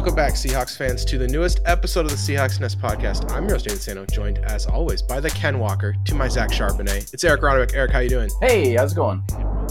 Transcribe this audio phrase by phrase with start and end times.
[0.00, 3.30] Welcome back, Seahawks fans, to the newest episode of the Seahawks Nest podcast.
[3.32, 6.48] I'm your host, David Sano, joined as always by the Ken Walker to my Zach
[6.50, 7.12] Charbonnet.
[7.12, 7.74] It's Eric Ronovick.
[7.74, 8.30] Eric, how you doing?
[8.40, 9.22] Hey, how's it going?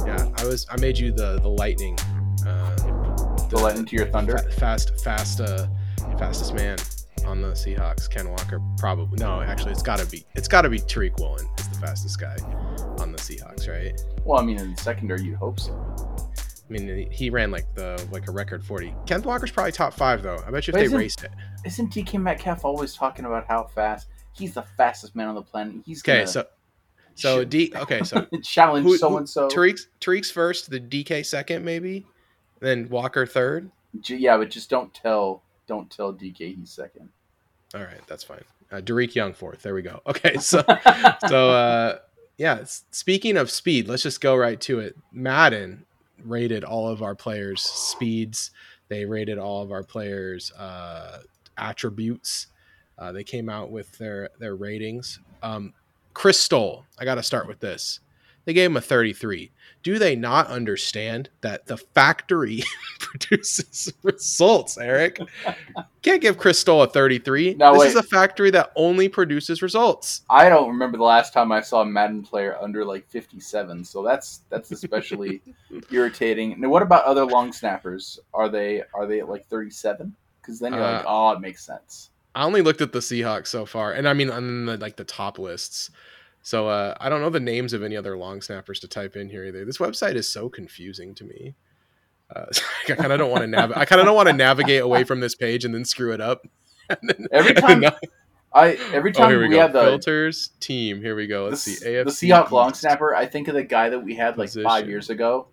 [0.05, 0.67] Yeah, I was.
[0.69, 1.97] I made you the the lightning,
[2.45, 2.75] uh,
[3.49, 4.37] The lightning to your thunder.
[4.37, 5.65] fa- fast, fast, uh,
[6.19, 6.77] fastest man
[7.25, 8.07] on the Seahawks.
[8.07, 9.17] Ken Walker, probably.
[9.17, 10.23] No, actually, it's got to be.
[10.35, 12.37] It's got to be Tariq Woolen is the fastest guy
[12.99, 13.99] on the Seahawks, right?
[14.25, 15.73] Well, I mean, in the secondary, you'd hope so.
[16.69, 18.93] I mean, he ran like the like a record forty.
[19.07, 20.41] Ken Walker's probably top five though.
[20.45, 21.31] I bet you if But they raced it.
[21.65, 25.75] Isn't DK Metcalf always talking about how fast he's the fastest man on the planet?
[25.85, 26.45] He's Okay, so
[27.15, 27.73] so D.
[27.75, 29.47] Okay, so challenge so and so.
[29.47, 32.05] Tariq's Tariq's first, the DK second, maybe,
[32.59, 33.71] then Walker third.
[34.03, 37.09] Yeah, but just don't tell don't tell DK he's second.
[37.73, 38.43] All right, that's fine.
[38.71, 39.63] Uh, Tariq Young fourth.
[39.63, 40.01] There we go.
[40.07, 40.63] Okay, so
[41.27, 41.97] so uh,
[42.37, 42.63] yeah.
[42.91, 44.95] Speaking of speed, let's just go right to it.
[45.11, 45.85] Madden
[46.23, 48.51] rated all of our players' speeds.
[48.87, 51.21] They rated all of our players' uh,
[51.57, 52.47] attributes.
[52.97, 55.19] Uh, they came out with their their ratings.
[55.41, 55.73] Um,
[56.13, 56.85] Chris Stoll.
[56.99, 57.99] I got to start with this.
[58.49, 59.51] They gave him a 33.
[59.83, 62.63] Do they not understand that the factory
[62.99, 65.19] produces results, Eric?
[66.01, 67.53] Can't give Chris Stoll a 33.
[67.53, 67.87] No, this wait.
[67.89, 70.23] is a factory that only produces results.
[70.31, 74.01] I don't remember the last time I saw a Madden player under like 57, so
[74.01, 75.43] that's that's especially
[75.91, 76.59] irritating.
[76.59, 78.19] Now, what about other long snappers?
[78.33, 80.11] Are they are they at like 37?
[80.41, 82.09] Because then you're like, Uh, oh, it makes sense.
[82.33, 85.03] I only looked at the Seahawks so far, and I mean on the like the
[85.03, 85.91] top lists.
[86.49, 89.29] So uh, I don't know the names of any other long snappers to type in
[89.29, 89.65] here either.
[89.65, 91.53] This website is so confusing to me.
[92.35, 92.45] Uh,
[92.89, 95.03] I kind of don't want to nav- I kind of don't want to navigate away
[95.03, 96.41] from this page and then screw it up.
[97.03, 97.93] Then- Every then time-
[98.51, 101.03] I every oh, time here we, we, had the Filters team.
[101.03, 101.49] Here we go.
[101.49, 101.85] Let's see.
[101.85, 104.67] AFC the Seahawk long snapper, I think of the guy that we had like Position.
[104.67, 105.49] five years ago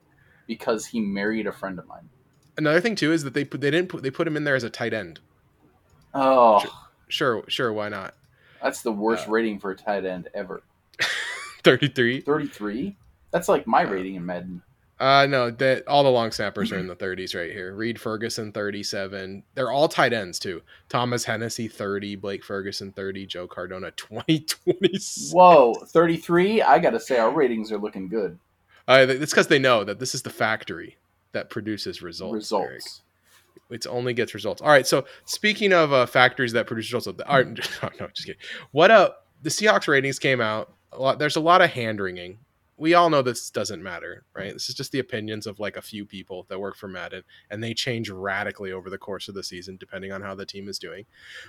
[0.47, 2.09] because he married a friend of mine.
[2.57, 4.55] Another thing too is that they put they didn't put they put him in there
[4.55, 5.21] as a tight end.
[6.15, 6.65] Oh,
[7.09, 8.15] Sure, sure, why not?
[8.63, 10.63] that's the worst Uh, rating for a tight end ever.
[11.67, 12.21] Thirty three.
[12.21, 12.97] 33?
[13.31, 14.63] That's like my Uh, rating in Madden.
[14.99, 17.75] Uh no, that all the long snappers are in the 30s right here.
[17.75, 19.43] Reid Ferguson 37.
[19.55, 20.63] They're all tight ends too.
[20.89, 24.99] Thomas Hennessy 30, Blake Ferguson 30, Joe Cardona 20 20.
[25.33, 26.63] Whoa, 33?
[26.63, 28.39] I got to say, our ratings are looking good.
[28.89, 30.97] Uh, it's because they know that this is the factory
[31.33, 32.51] that produces results.
[32.51, 32.73] Eric.
[32.75, 33.03] Results.
[33.69, 34.63] It only gets results.
[34.63, 34.87] All right.
[34.87, 37.47] So speaking of uh, factories that produce results, all right,
[37.83, 38.41] no, no, just kidding.
[38.71, 39.11] What uh,
[39.43, 40.73] the Seahawks ratings came out.
[40.97, 42.39] A lot, there's a lot of hand wringing.
[42.79, 44.53] We all know this doesn't matter, right?
[44.53, 47.63] This is just the opinions of like a few people that work for Madden, and
[47.65, 50.79] they change radically over the course of the season depending on how the team is
[50.79, 51.07] doing.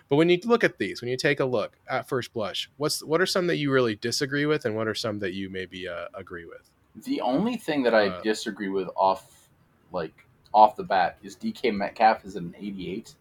[0.07, 3.03] But when you look at these, when you take a look at first blush, what's
[3.03, 5.85] what are some that you really disagree with, and what are some that you maybe
[5.87, 6.69] uh, agree with?
[7.03, 9.49] The only thing that I Uh, disagree with off,
[9.91, 13.13] like, off the bat is DK Metcalf is an 88.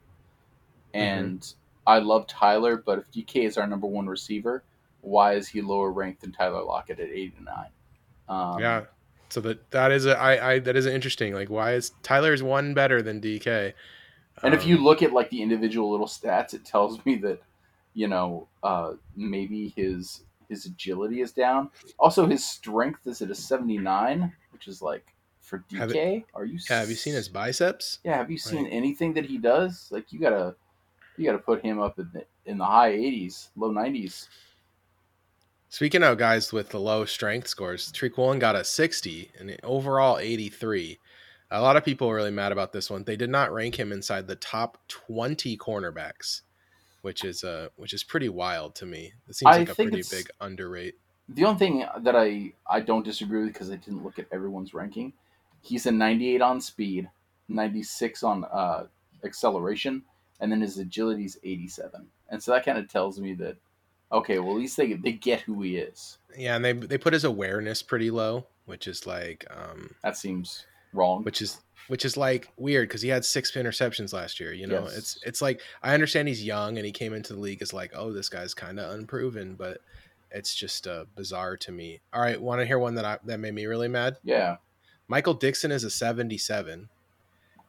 [0.94, 1.52] And
[1.86, 4.62] I love Tyler, but if DK is our number one receiver,
[5.06, 7.66] why is he lower ranked than Tyler Lockett at 89?
[8.28, 8.84] Um, yeah.
[9.28, 11.32] So that that is a I, I that is interesting.
[11.34, 13.72] Like, why is Tyler's one better than DK?
[14.42, 17.40] And if you Um, look at like the individual little stats, it tells me that
[17.94, 21.70] you know uh, maybe his his agility is down.
[21.98, 25.04] Also, his strength is at a seventy nine, which is like
[25.40, 26.24] for DK.
[26.34, 26.58] Are you?
[26.70, 27.98] yeah, have you seen his biceps?
[28.04, 29.88] Yeah, have you seen anything that he does?
[29.90, 30.54] Like you gotta
[31.16, 34.28] you gotta put him up in the in the high eighties, low nineties.
[35.68, 40.18] Speaking of guys with the low strength scores, Woolen got a 60 and an overall
[40.18, 40.98] 83.
[41.50, 43.04] A lot of people are really mad about this one.
[43.04, 46.42] They did not rank him inside the top 20 cornerbacks,
[47.02, 49.12] which is uh which is pretty wild to me.
[49.28, 50.94] It seems I like a pretty big underrate.
[51.28, 54.74] The only thing that I I don't disagree with because I didn't look at everyone's
[54.74, 55.12] ranking.
[55.62, 57.08] He's a ninety eight on speed,
[57.48, 58.86] ninety six on uh,
[59.24, 60.02] acceleration,
[60.40, 62.06] and then his agility is eighty seven.
[62.28, 63.56] And so that kind of tells me that
[64.12, 66.18] okay, well at least they they get who he is.
[66.36, 70.66] Yeah, and they they put his awareness pretty low, which is like um That seems
[70.92, 71.22] wrong.
[71.24, 71.58] which is
[71.88, 74.52] which is like weird because he had six interceptions last year.
[74.52, 74.96] You know, Yes.
[74.98, 77.92] it's it's like I understand he's young and he came into the league as like,
[77.94, 79.78] oh, this guy's kind of unproven, but
[80.32, 82.00] it's just uh, bizarre to me.
[82.12, 84.16] All right, want to hear one that I, that made me really mad?
[84.24, 84.56] yeah.
[85.08, 86.88] Michael Dickson is a seventy-seven.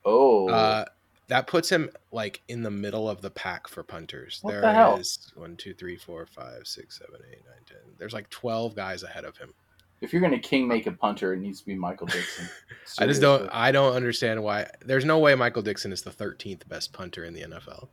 [0.04, 0.50] Oh.
[0.50, 0.86] Uh,
[1.28, 4.40] that puts him like in the middle of the pack for punters.
[4.42, 4.96] What There the hell?
[4.96, 7.78] is one, two, three, four, five, six, seven, eight, nine, ten.
[7.98, 9.54] There's like twelve guys ahead of him.
[10.00, 12.48] if you're gonna king make a punter, it needs to be Michael Dickson.
[13.00, 13.50] I just don't.
[13.52, 14.68] I don't understand why.
[14.86, 17.88] There's no way Michael Dickson is the 13th best punter in the NFL.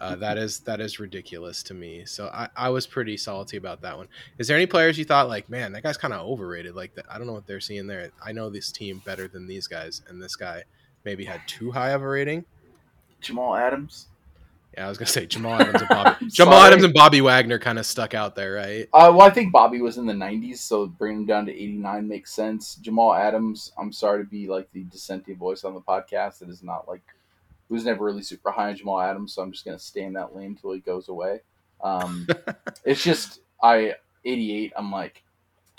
[0.00, 2.04] Uh, that is that is ridiculous to me.
[2.06, 4.08] So I, I was pretty salty about that one.
[4.38, 6.74] Is there any players you thought like, man, that guy's kind of overrated?
[6.76, 8.10] Like, that, I don't know what they're seeing there.
[8.24, 10.62] I know this team better than these guys, and this guy
[11.04, 12.44] maybe had too high of a rating.
[13.20, 14.06] Jamal Adams.
[14.74, 16.26] Yeah, I was gonna say Jamal Adams and Bobby.
[16.28, 16.66] Jamal sorry.
[16.68, 18.88] Adams and Bobby Wagner kind of stuck out there, right?
[18.92, 22.06] Uh, well, I think Bobby was in the '90s, so bringing him down to '89
[22.06, 22.76] makes sense.
[22.76, 26.42] Jamal Adams, I'm sorry to be like the dissenting voice on the podcast.
[26.42, 27.02] It is not like
[27.68, 30.34] was never really super high on Jamal Adams, so I'm just gonna stay in that
[30.36, 31.40] lane until he goes away.
[31.82, 32.26] Um,
[32.84, 33.94] it's just I
[34.24, 34.72] '88.
[34.76, 35.22] I'm like,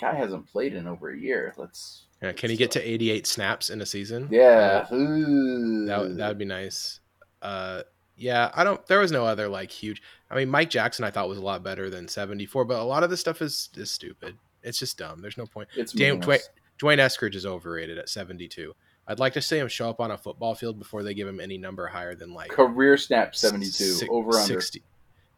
[0.00, 1.54] guy hasn't played in over a year.
[1.56, 4.28] Let's Yeah, can he get to 88 snaps in a season?
[4.30, 4.86] yeah.
[4.90, 7.00] Uh, that that would be nice.
[7.42, 7.82] Uh,
[8.16, 8.84] yeah, I don't.
[8.86, 10.02] There was no other like huge.
[10.30, 13.02] I mean, Mike Jackson I thought was a lot better than 74, but a lot
[13.02, 14.36] of this stuff is is stupid.
[14.62, 15.20] It's just dumb.
[15.20, 15.68] There's no point.
[15.76, 16.48] it's Damn, meaningless.
[16.78, 18.74] D'Wayne Eskridge is overrated at 72.
[19.08, 21.40] I'd like to see him show up on a football field before they give him
[21.40, 24.60] any number higher than like career snap 72 si- over under.
[24.60, 24.82] 60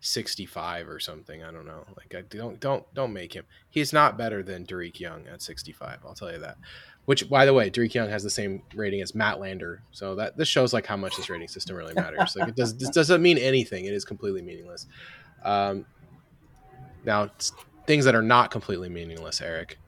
[0.05, 1.43] 65 or something.
[1.43, 1.85] I don't know.
[1.97, 3.45] Like I don't don't don't make him.
[3.71, 6.01] He's not better than Derek Young at 65.
[6.05, 6.59] I'll tell you that.
[7.07, 9.83] Which by the way, Derek Young has the same rating as Matt Lander.
[9.93, 12.37] So that this shows like how much this rating system really matters.
[12.37, 13.87] like it does this doesn't mean anything.
[13.87, 14.87] It is completely meaningless.
[15.43, 15.87] Um
[17.05, 17.31] now
[17.87, 19.79] things that are not completely meaningless, Eric.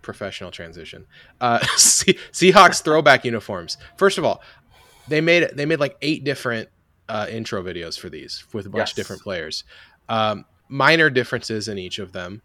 [0.00, 1.04] Professional transition.
[1.38, 3.76] Uh Se- Seahawks throwback uniforms.
[3.98, 4.40] First of all,
[5.08, 6.70] they made they made like eight different
[7.08, 8.90] uh, intro videos for these with a bunch Yes.
[8.92, 9.64] of different players.
[10.08, 12.42] Um, minor differences in each of them.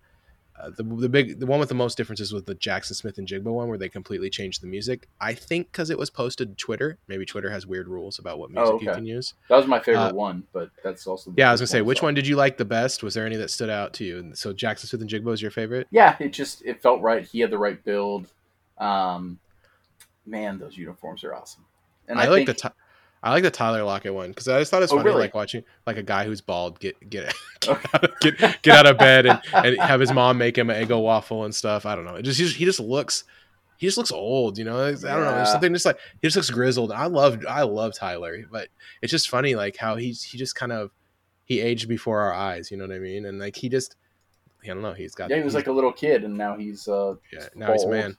[0.60, 3.68] Uh, the, the big the one with the most differences was the Jaxon Smith-Njigba one
[3.68, 5.08] where they completely changed the music.
[5.20, 7.00] I think because it was posted to Twitter.
[7.08, 9.34] Maybe Twitter has weird rules about what music Oh, you can use.
[9.50, 11.82] That was my favorite Uh, one, but that's also the Yeah, I was gonna say
[11.82, 13.02] which one did you like the best?
[13.02, 14.20] Was there any that stood out to you?
[14.20, 15.88] And So Jaxon Smith-Njigba was your favorite.
[15.90, 17.26] Yeah, it just it felt right.
[17.26, 18.28] He had the right build.
[18.78, 19.40] Um,
[20.28, 21.66] man, those uniforms are awesome.
[22.08, 22.54] And I, I, like the.
[22.54, 22.70] Ti-
[23.24, 25.22] I like the Tyler Lockett one because I just thought it was Oh, funny, really?
[25.22, 27.34] like watching like a guy who's bald get get
[28.22, 31.44] get, get out of bed and, and have his mom make him an Eggo waffle
[31.46, 31.86] and stuff.
[31.86, 32.16] I don't know.
[32.16, 33.24] It just he just, looks
[33.78, 34.58] he just looks old.
[34.58, 35.36] You know, I don't know.
[35.36, 36.92] There's something just like he just looks grizzled.
[36.92, 38.70] I love I love Tyler, but
[39.02, 40.92] it's just funny like how he's he just kind of
[41.46, 42.72] he aged before our eyes.
[42.72, 43.26] You know what I mean?
[43.26, 43.96] And like he just
[44.64, 44.94] I don't know.
[44.94, 47.48] He's got yeah, he was he's- like a little kid, and now he's uh, yeah.
[47.56, 48.18] Now he's a man.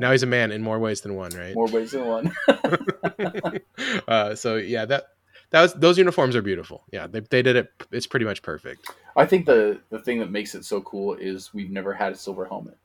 [0.00, 1.54] Now he's a man in more ways than one, right?
[1.54, 2.32] more ways than one.
[4.08, 5.04] uh, so yeah, that
[5.50, 6.84] that was those uniforms are beautiful.
[6.92, 7.70] Yeah, they, they did it.
[7.92, 8.90] It's pretty much perfect.
[9.16, 12.16] I think the the thing that makes it so cool is we've never had a
[12.16, 12.76] silver helmet.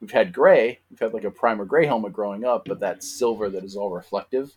[0.00, 0.78] We've had gray.
[0.90, 3.90] We've had like a primer gray helmet growing up, but that silver that is all
[3.90, 4.52] reflective.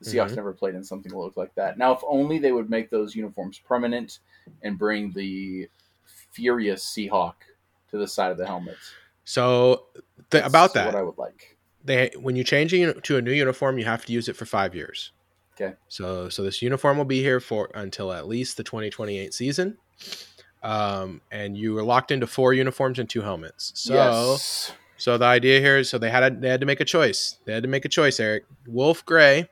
[0.00, 0.36] The Seahawks Mhm.
[0.36, 1.78] never played in something that looked like that.
[1.78, 4.18] Now, if only they would make those uniforms permanent
[4.62, 5.68] and bring the
[6.32, 7.34] furious Seahawk
[7.90, 8.92] to the side of the helmets.
[9.24, 9.86] So
[10.30, 11.56] th- about that, what I would like.
[11.84, 14.74] they when you change to a new uniform, you have to use it for five
[14.74, 15.12] years.
[15.60, 15.74] Okay.
[15.88, 19.78] So so this uniform will be here for until at least the 2028 season.
[20.62, 23.72] Um, and you were locked into four uniforms and two helmets.
[23.74, 24.72] So yes.
[24.96, 27.38] so the idea here is so they had a, they had to make a choice.
[27.44, 28.44] They had to make a choice, Eric.
[28.66, 29.48] Wolf gray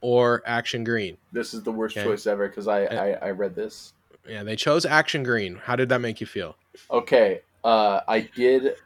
[0.00, 1.16] or action green.
[1.32, 2.06] This is the worst Okay.
[2.06, 3.92] choice ever because I, I I read this.
[4.28, 5.56] Yeah, they chose action green.
[5.56, 6.56] How did that make you feel?
[6.90, 8.76] Okay, uh, I did.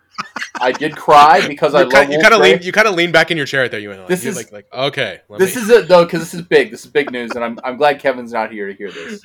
[0.61, 2.11] I did cry because I you love.
[2.11, 3.81] you kind of lean you kind of lean back in your chair right there.
[3.81, 5.21] You went like, This you're is- like like okay.
[5.39, 6.71] This me, is it though, because this is big.
[6.71, 9.21] This is big news, and I'm I'm glad Kevin's not here to hear this,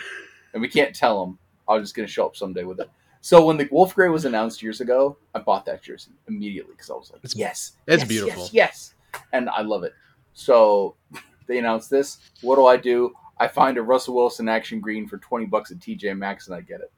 [0.53, 1.37] and we can't tell him.
[1.67, 2.89] I'm just gonna show up someday with it.
[3.21, 6.89] So when the Wolf Gray was announced years ago, I bought that jersey immediately because
[6.89, 8.43] I was like, It's- yes, it's yes, beautiful.
[8.51, 8.93] yes, yes,
[9.31, 9.93] and I love it.
[10.33, 10.95] So
[11.47, 12.17] they announced this.
[12.41, 13.13] What do I do?
[13.39, 16.61] I find a Russell Wilson action green for twenty bucks at TJ Maxx, and I
[16.61, 16.91] get it.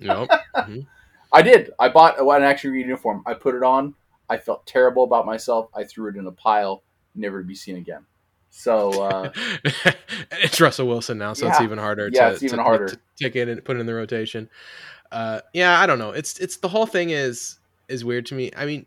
[0.00, 0.28] nope.
[0.56, 0.80] Mm-hmm.
[1.32, 1.70] I did.
[1.78, 3.22] I bought an action uniform.
[3.26, 3.94] I put it on.
[4.28, 5.68] I felt terrible about myself.
[5.74, 6.82] I threw it in a pile,
[7.14, 8.04] never to be seen again.
[8.50, 9.32] So uh,
[10.32, 12.10] it's Russell Wilson now, so it's even harder.
[12.12, 12.88] Yeah, to, it's even to, harder.
[12.88, 14.50] to take it and put it in the rotation.
[15.10, 16.10] Uh, yeah, I don't know.
[16.10, 17.58] It's it's the whole thing is
[17.88, 18.50] is weird to me.
[18.54, 18.84] I mean,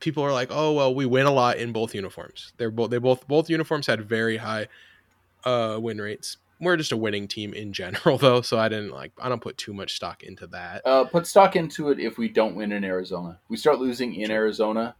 [0.00, 2.52] people are like, oh well, we win a lot in both uniforms.
[2.56, 4.68] They're both they both both uniforms had very high
[5.44, 6.38] uh, win rates.
[6.60, 9.12] We're just a winning team in general, though, so I didn't like.
[9.20, 10.82] I don't put too much stock into that.
[10.86, 13.38] uh, put stock into it if we don't win in Arizona.
[13.44, 14.94] If we start losing in Arizona,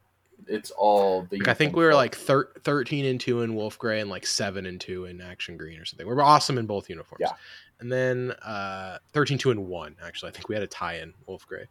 [0.47, 1.39] it's all the.
[1.39, 4.27] Like, I think we were like thir- 13 and 2 in Wolf Gray and like
[4.27, 6.07] 7 and 2 in Action Green or something.
[6.07, 7.21] We were awesome in both uniforms.
[7.23, 7.33] Yeah.
[7.81, 10.31] And then uh 13 2 and 1 actually.
[10.31, 11.67] I think we had a tie in Wolf Gray.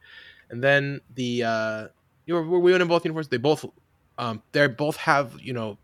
[0.49, 1.87] And then the uh
[2.25, 3.27] you were we went in both uniforms.
[3.27, 3.65] They both
[4.17, 5.77] um they both have, you know,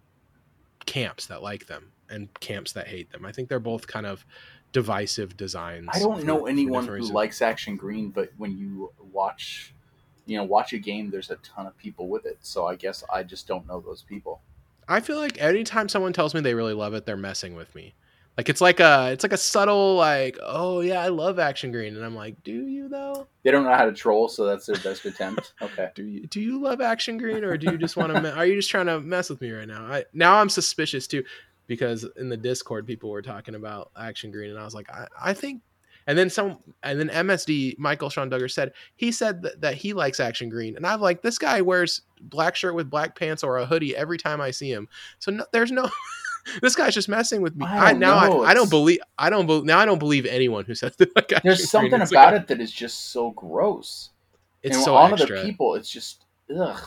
[0.85, 3.25] camps that like them and camps that hate them.
[3.25, 4.25] I think they're both kind of
[4.71, 5.89] divisive designs.
[5.93, 7.11] I don't for- know anyone who reasons.
[7.13, 9.73] likes action green, but when you watch,
[10.25, 12.37] you know, watch a game, there's a ton of people with it.
[12.41, 14.41] So I guess I just don't know those people.
[14.87, 17.93] I feel like anytime someone tells me they really love it, they're messing with me.
[18.37, 21.97] Like it's like a it's like a subtle like oh yeah I love action green
[21.97, 24.77] and I'm like do you though They don't know how to troll, so that's their
[24.77, 25.51] best attempt.
[25.61, 25.89] Okay.
[25.93, 28.45] do you do you love action green or do you just want to me- are
[28.45, 31.25] you just trying to mess with me right now I now I'm suspicious too
[31.69, 35.07] because in the Discord people were talking about Action Green, and I was like, I,
[35.21, 35.61] I think.
[36.07, 39.93] And then some, and then MSD Michael Sean Duggar said he said that, that he
[39.93, 43.59] likes Action Green, and I'm like, this guy wears black shirt with black pants or
[43.59, 44.89] a hoodie every time I see him.
[45.19, 45.87] So no, there's no.
[46.63, 47.65] this guy's just messing with me.
[47.67, 50.25] I I, now know, I, I don't believe I don't bel now I don't believe
[50.25, 51.15] anyone who says that.
[51.15, 54.09] Like There's something about like- it that is just so gross.
[54.63, 55.37] It's and so on extra.
[55.37, 56.25] other people, it's just
[56.57, 56.81] ugh.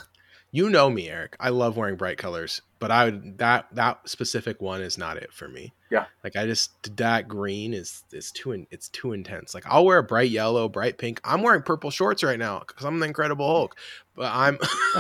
[0.55, 1.35] You know me, Eric.
[1.41, 5.33] I love wearing bright colors, but I would that that specific one is not it
[5.33, 5.73] for me.
[5.91, 6.05] Yeah.
[6.23, 9.55] Like I just that green is is too in, it's too intense.
[9.55, 11.23] Like I'll wear a bright yellow, bright pink.
[11.25, 13.79] I'm wearing purple shorts right now because I'm the Incredible Hulk.
[14.15, 14.59] But I'm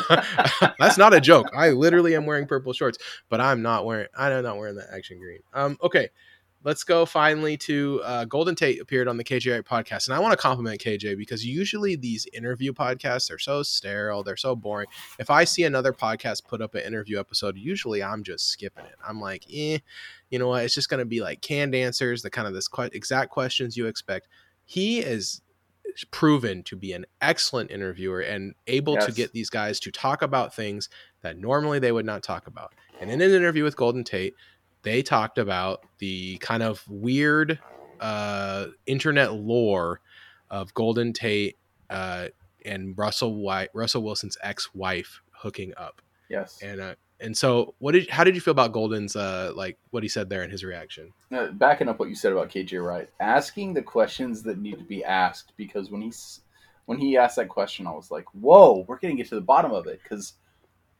[0.78, 1.48] that's not a joke.
[1.54, 2.96] I literally am wearing purple shorts,
[3.28, 5.40] but I'm not wearing I'm not wearing that action green.
[5.52, 6.08] Um okay.
[6.64, 10.32] Let's go finally to uh, Golden Tate appeared on the KJ podcast, and I want
[10.32, 14.86] to compliment KJ because usually these interview podcasts are so sterile, they're so boring
[15.18, 18.94] if I see another podcast put up an interview episode, usually I'm just skipping it.
[19.06, 19.78] I'm like, eh,
[20.30, 20.64] you know what?
[20.64, 23.76] It's just going to be like canned answers, the kind of this que- exact questions
[23.76, 24.28] you expect.
[24.64, 25.42] He is
[26.10, 30.54] proven to be an excellent interviewer and able to get these guys to talk about
[30.54, 30.88] things
[31.20, 32.72] that normally they would not talk about.
[33.00, 34.34] And in an interview with Golden Tate,
[34.82, 37.58] they talked about the kind of weird
[38.00, 40.00] uh, internet lore
[40.50, 41.56] of Golden Tate
[41.88, 42.28] uh,
[42.64, 46.02] and Russell White, Russell Wilson's ex-wife hooking up.
[46.28, 46.60] Yes.
[46.62, 50.02] And uh, and so, what did how did you feel about Golden's uh, like what
[50.02, 51.12] he said there and his reaction?
[51.30, 54.84] Uh, backing up what you said about KJ Wright, asking the questions that need to
[54.84, 56.40] be asked because when he's
[56.86, 59.72] when he asked that question, I was like, "Whoa, we're gonna get to the bottom
[59.72, 60.34] of it." Because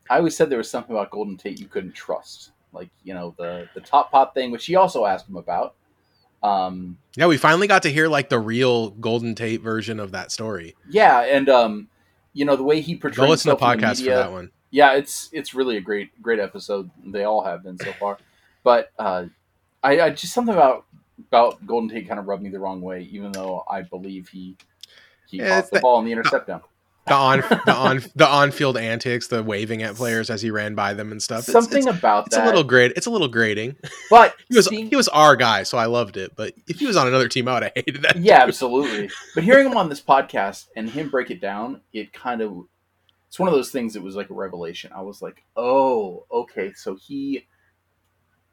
[0.08, 3.35] I always said there was something about Golden Tate you couldn't trust, like you know
[3.38, 5.75] the the top pot thing, which he also asked him about.
[6.43, 10.33] Um, Yeah, we finally got to hear like the real Golden Tate version of that
[10.33, 10.75] story.
[10.91, 11.88] yeah, and um,
[12.33, 14.50] you know the way he portrayed Go listen to the podcast media, for that one.
[14.71, 16.91] yeah, it's it's really a great great episode.
[17.05, 18.19] They all have been so far,
[18.64, 19.26] but uh,
[19.83, 20.87] I, I just something about
[21.29, 24.57] about Golden Tate kind of rubbed me the wrong way, even though I believe he
[25.29, 26.62] he Yeah, caught the that- ball in the intercept down.
[27.06, 30.76] The on the on the on field antics, the waving at players as he ran
[30.76, 31.49] by them and stuff.
[31.49, 32.44] It's- Something it's, about it's that.
[32.44, 32.92] a little great.
[32.94, 33.76] It's a little grating.
[34.09, 36.37] but He was seeing- he was our guy, so I loved it.
[36.37, 38.16] But if he was on another team, I would have hated that.
[38.16, 38.49] yeah, dude.
[38.50, 39.11] absolutely.
[39.35, 42.66] But hearing him on this podcast and him break it down, it kind of
[43.26, 44.92] it's one of those things that was like a revelation.
[44.94, 47.47] I was like, oh, okay, so he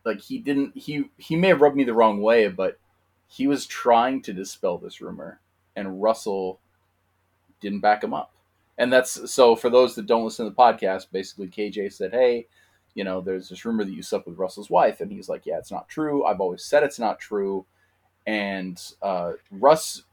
[0.05, 2.79] like he didn't he he may have rubbed me the wrong way, but
[3.27, 5.39] he was trying to dispel this rumor,
[5.75, 6.59] and Russell
[7.61, 8.31] didn't back him up.
[8.79, 12.47] And that's so for those that don't listen to the podcast, basically KJ said, Hey,
[12.95, 15.57] you know, there's this rumor that you slept with Russell's wife, and he's like, Yeah,
[15.57, 16.25] it's not true.
[16.25, 17.65] I've always said it's not true.
[18.25, 20.03] And uh, Russ,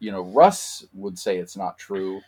[0.00, 2.20] you know, Russ would say it's not true.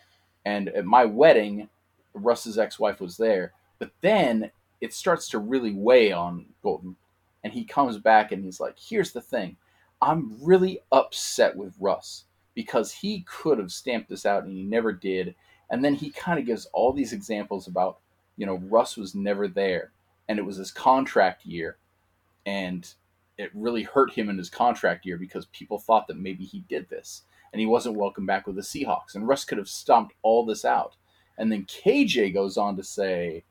[0.45, 1.69] And at my wedding,
[2.15, 3.53] Russ's ex-wife was there.
[3.79, 4.51] But then
[4.81, 6.97] it starts to really weigh on Golden,
[7.43, 9.57] and he comes back and he's like, "Here's the thing,
[10.01, 12.25] I'm really upset with Russ
[12.55, 15.35] because he could have stamped this out and he never did."
[15.71, 17.99] And then he kind of gives all these examples about,
[18.37, 19.93] you know, Russ was never there,
[20.29, 21.77] and it was his contract year,
[22.47, 22.93] and
[23.37, 26.89] it really hurt him in his contract year because people thought that maybe he did
[26.89, 27.23] this
[27.53, 29.15] and he wasn't welcome back with the Seahawks.
[29.15, 30.97] And Russ could have stomped all this out.
[31.39, 33.45] And then KJ goes on to say,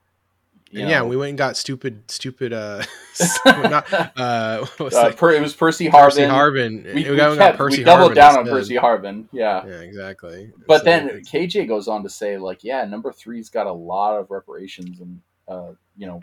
[0.71, 2.53] yeah, we went and got stupid, stupid.
[2.53, 2.83] uh
[3.45, 6.03] not, uh, what's uh, per, it was Percy Harvin.
[6.03, 6.83] Percy Harvin.
[6.83, 8.45] We, We, we, got, kept, Percy we doubled Harvin down on.
[8.45, 9.27] Percy Harvin.
[9.31, 9.65] Yeah.
[9.65, 10.51] Yeah, exactly.
[10.67, 14.17] But So, then KJ goes on to say, like, yeah, number three's got a lot
[14.19, 16.21] of reparations and, uh, you know,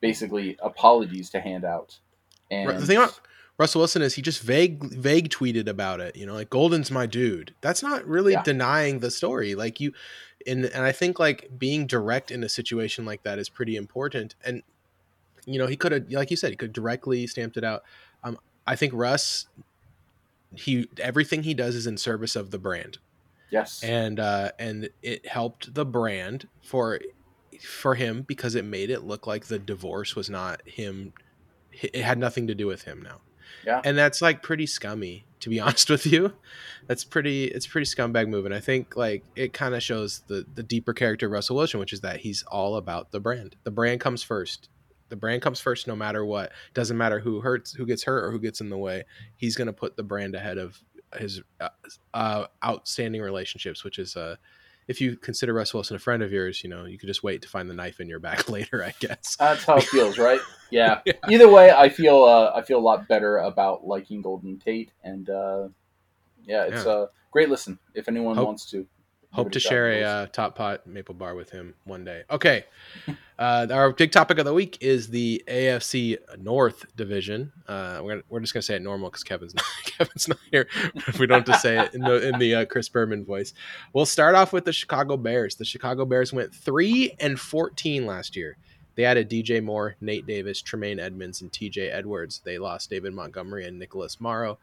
[0.00, 1.98] basically apologies to hand out.
[2.50, 3.18] And the thing about
[3.58, 6.16] Russell Wilson is he just vague, vague tweeted about it.
[6.16, 7.54] You know, like Golden's my dude.
[7.60, 8.42] That's not really Yeah.
[8.42, 9.54] denying the story.
[9.54, 9.92] Like you,
[10.46, 14.34] and and I think like being direct in a situation like that is pretty important.
[14.44, 14.62] And
[15.46, 17.82] you know, he could have, like you said, he could directly stamped it out.
[18.24, 19.46] Um, I think Russ,
[20.54, 22.98] he everything he does is in service of the brand.
[23.50, 27.00] yes, and uh, and it helped the brand for
[27.60, 31.12] for him because it made it look like the divorce was not him.
[31.72, 33.20] It had nothing to do with him now.
[33.66, 33.80] Yeah.
[33.84, 36.32] and that's like pretty scummy to be honest with you.
[36.86, 37.44] That's pretty.
[37.44, 40.92] It's pretty scumbag move, and I think like it kind of shows the the deeper
[40.92, 43.56] character Russell Wilson, which is that he's all about the brand.
[43.64, 44.68] The brand comes first.
[45.08, 46.52] The brand comes first, no matter what.
[46.74, 49.04] Doesn't matter who hurts, who gets hurt, or who gets in the way.
[49.36, 50.82] He's gonna put the brand ahead of
[51.18, 51.68] his uh,
[52.14, 54.36] uh, outstanding relationships, which is uh,
[54.88, 57.42] if you consider Russ Wilson a friend of yours, you know you could just wait
[57.42, 59.36] to find the knife in your back later, I guess.
[59.36, 60.40] that's how it feels, right?
[60.70, 61.02] Yeah.
[61.28, 65.28] Either way, I feel uh, I feel a lot better about liking Golden Tate, and
[65.28, 65.68] uh,
[66.46, 66.92] yeah, it's Yeah.
[67.02, 68.86] a great listen if anyone Hope- wants to.
[69.32, 72.04] Hope to it a shot, share a uh, top pot maple bar with him one
[72.04, 72.22] day.
[72.30, 72.64] Okay.
[73.38, 77.50] uh, our big topic of the week is the AFC North division.
[77.66, 80.38] Uh, we're, gonna, we're just going to say it normal because Kevin's not, Kevin's not
[80.50, 80.68] here.
[81.08, 83.54] if we don't just say it in the, in the uh, Chris Berman voice.
[83.94, 85.56] We'll start off with the Chicago Bears.
[85.56, 88.58] The Chicago Bears went 3 and 14 last year.
[88.94, 92.42] They added DJ Moore, Nate Davis, Tremaine Edmunds, and TJ Edwards.
[92.44, 94.58] They lost David Montgomery and Nicholas Morrow.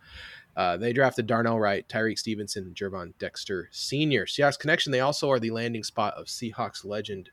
[0.60, 4.26] Uh, they drafted Darnell Wright, Tyrique Stevenson, and Gervon Dexter Sr.
[4.26, 4.92] Seahawks connection.
[4.92, 7.30] They also are the landing spot of Seahawks legend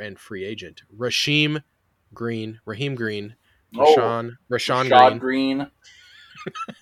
[0.00, 1.62] and free agent Rasheem
[2.14, 3.36] Green, Raheem Green,
[3.76, 5.58] Oh, Rashawn, Rashawn Rashad Green.
[5.58, 5.70] Green.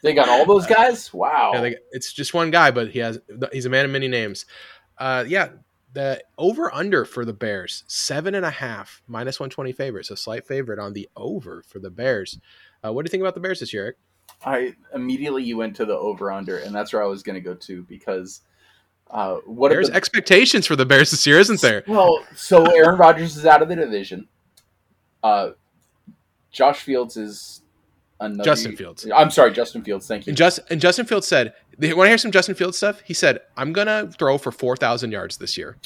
[0.05, 1.13] they got all those guys.
[1.13, 1.51] Wow.
[1.55, 3.19] Yeah, they, it's just one guy, but he has
[3.53, 4.47] he's a man of many names.
[4.99, 5.49] Uh, yeah,
[5.93, 10.17] the over under for the Bears seven and a half minus one twenty favorites, a
[10.17, 12.39] slight favorite on the over for the Bears.
[12.85, 13.83] Uh, what do you think about the Bears this year?
[13.85, 13.97] Eric?
[14.45, 17.41] I immediately you went to the over under, and that's where I was going to
[17.41, 18.41] go to because
[19.11, 21.85] uh, what are There's the expectations for the Bears this year, isn't there?
[21.87, 24.27] Well, so Aaron Rodgers is out of the division.
[25.23, 25.51] Uh,
[26.51, 27.63] Josh Fields is
[28.21, 28.43] another.
[28.43, 29.07] Justin Fields.
[29.15, 30.07] I'm sorry, Justin Fields.
[30.07, 30.31] Thank you.
[30.31, 33.41] And, Just, and Justin Fields said, "Want to hear some Justin Fields stuff?" He said,
[33.57, 35.77] "I'm gonna throw for four thousand yards this year."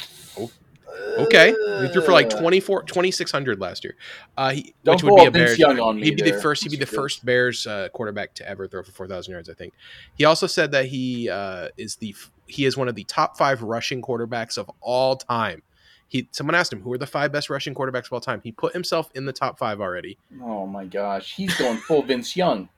[1.18, 3.96] Okay, he threw for like Uh, 24, 2600 last year.
[4.36, 5.58] Uh, he, Don't which would be a Vince Bears.
[5.58, 6.62] Young on me he'd be the first.
[6.62, 9.48] He'd be the first Bears uh, quarterback to ever throw for four thousand yards.
[9.48, 9.72] I think.
[10.16, 12.14] He also said that he uh, is the
[12.46, 15.62] he is one of the top five rushing quarterbacks of all time.
[16.08, 18.40] He someone asked him who are the five best rushing quarterbacks of all time.
[18.42, 20.18] He put himself in the top five already.
[20.42, 22.68] Oh my gosh, he's going full Vince Young.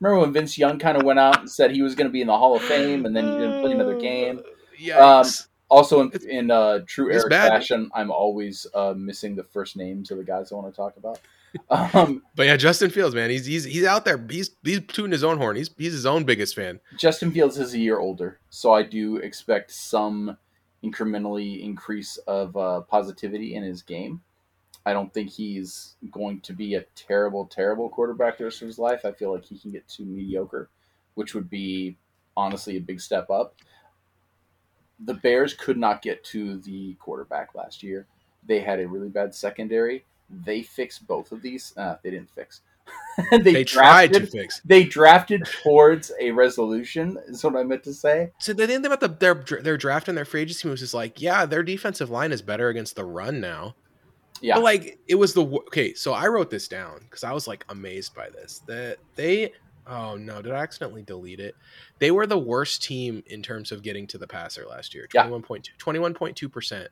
[0.00, 2.20] Remember when Vince Young kind of went out and said he was going to be
[2.20, 4.42] in the Hall of Fame, and then he didn't play another game.
[4.78, 5.48] Yikes.
[5.68, 7.48] Also, in, in uh, true Eric bad.
[7.48, 10.96] fashion, I'm always uh, missing the first names of the guys I want to talk
[10.96, 11.20] about.
[11.70, 14.22] Um, But yeah, Justin Fields, man, he's he's he's out there.
[14.28, 15.56] He's he's tooting his own horn.
[15.56, 16.80] He's he's his own biggest fan.
[16.98, 20.36] Justin Fields is a year older, so I do expect some
[20.84, 24.20] incrementally increase of uh, positivity in his game.
[24.84, 28.78] I don't think he's going to be a terrible, terrible quarterback the rest of his
[28.78, 29.04] life.
[29.04, 30.70] I feel like he can get to mediocre,
[31.14, 31.96] which would be
[32.36, 33.56] honestly a big step up.
[35.00, 38.06] The Bears could not get to the quarterback last year.
[38.46, 40.04] They had a really bad secondary.
[40.30, 41.72] They fixed both of these.
[41.76, 42.60] Uh, they didn't fix.
[43.42, 44.60] They, tried to fix.
[44.64, 49.00] they drafted towards a resolution is what i meant to say So the thing about
[49.00, 52.30] the their their draft and their free agency was just like, yeah, their defensive line
[52.30, 53.74] is better against the run now.
[54.40, 55.94] yeah But like it was the okay.
[55.94, 58.60] So I wrote this down because I was like amazed by this.
[58.66, 59.52] That they
[59.88, 61.54] oh no, did I accidentally delete it?
[61.98, 65.08] They were the worst team in terms of getting to the passer last year.
[65.14, 65.26] Yeah.
[65.28, 66.88] 21.2 21.2 percent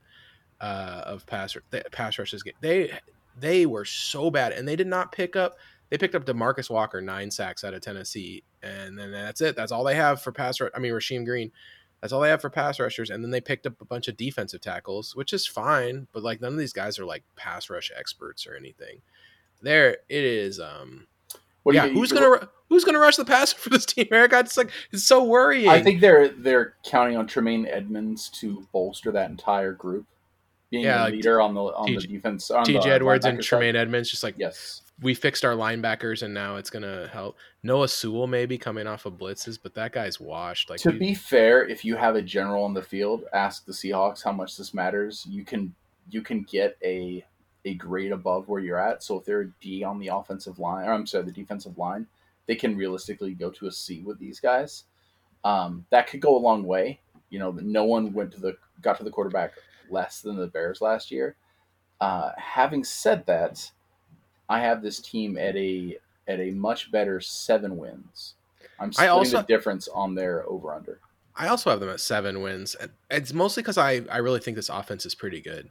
[0.60, 2.42] uh, of passer the pass rushes.
[2.42, 2.92] Get, they
[3.38, 5.56] they were so bad, and they did not pick up.
[5.90, 9.56] They picked up Demarcus Walker nine sacks out of Tennessee, and then that's it.
[9.56, 10.58] That's all they have for pass.
[10.74, 11.52] I mean, Rasheem Green.
[12.00, 14.16] That's all they have for pass rushers, and then they picked up a bunch of
[14.16, 16.06] defensive tackles, which is fine.
[16.12, 19.00] But like none of these guys are like pass rush experts or anything.
[19.62, 20.60] There it is.
[20.60, 21.06] Um,
[21.64, 24.32] what yeah, you- who's gonna who's gonna rush the passer for this team, Eric?
[24.34, 25.68] It's like it's so worrying.
[25.68, 30.06] i think they're they're counting on tremaine edmunds to bolster that entire group
[30.70, 32.90] being Yeah, a like leader on the on the defense on T.J.
[32.90, 33.48] Edwards and linebacker side.
[33.48, 37.36] Tremaine Edmunds just like yes we fixed our linebackers and now it's gonna help.
[37.64, 40.70] Noah Sewell maybe coming off of blitzes, but that guy's washed.
[40.70, 43.72] Like to we- be fair if you have a general on the field ask the
[43.72, 45.74] seahawks how much this matters you can
[46.10, 47.24] you can get a
[47.64, 49.02] a grade above where you're at.
[49.02, 52.06] So if they're a d on the offensive line or i'm sorry the defensive line
[52.46, 54.84] they can realistically go to a c with these guys.
[55.44, 57.00] Um, that could go a long way.
[57.30, 59.52] You know no one went to the got to the quarterback
[59.90, 61.36] less than the bears last year.
[62.00, 63.70] Uh, having said that
[64.48, 65.96] i have this team at a
[66.28, 68.34] at a much better seven wins.
[68.78, 71.00] I'm splitting also- the difference on their over under
[71.36, 72.76] I also have them at seven wins.
[73.10, 75.68] It's mostly because I, I really think this offense is pretty good.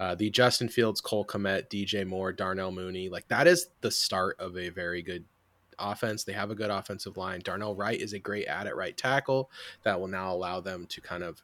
[0.00, 4.36] Uh, the Justin Fields, Cole Kmet, DJ Moore, Darnell Mooney, like that is the start
[4.40, 5.24] of a very good
[5.78, 6.24] offense.
[6.24, 7.40] They have a good offensive line.
[7.40, 9.50] Darnell Wright is a great at at right tackle
[9.84, 11.42] that will now allow them to kind of,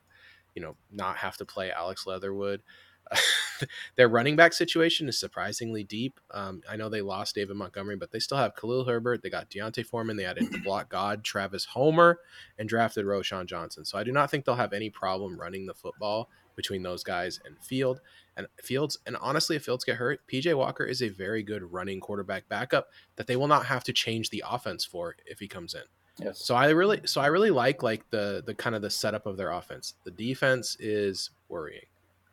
[0.55, 2.63] you know, not have to play Alex Leatherwood.
[3.97, 6.21] Their running back situation is surprisingly deep.
[6.31, 9.23] Um, I know they lost David Montgomery, but they still have Khalil Herbert.
[9.23, 10.17] They got D'Onta Foreman.
[10.17, 12.21] They added the block god Travis Homer
[12.59, 13.85] and drafted Roschon Johnson.
[13.85, 17.41] So I do not think they'll have any problem running the football between those guys
[17.45, 18.01] and Field
[18.39, 18.99] and Fields.
[19.05, 22.89] And honestly, if Fields get hurt, PJ Walker is a very good running quarterback backup
[23.17, 25.83] that they will not have to change the offense for if he comes in.
[26.25, 29.27] yes So I really, so I really like like the the kind of the setup
[29.27, 29.95] of their offense.
[30.05, 31.87] The defense is worrying.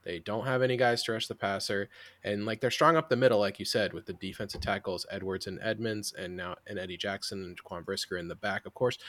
[0.03, 1.89] They don't have any guys to rush the passer,
[2.23, 5.47] and like they're strong up the middle, like you said, with the defensive tackles Edwards
[5.47, 8.99] and Edmunds, and now and Eddie Jackson and Jaquan Brisker in the back, of course.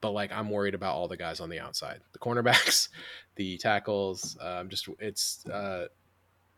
[0.00, 2.88] but like I'm worried about all the guys on the outside, the cornerbacks,
[3.36, 4.38] the tackles.
[4.40, 5.88] Um, just it's uh,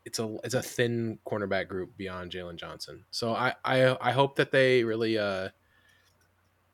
[0.05, 3.05] it's a it's a thin cornerback group beyond Jaylon Johnson.
[3.11, 5.49] So I I I hope that they really uh,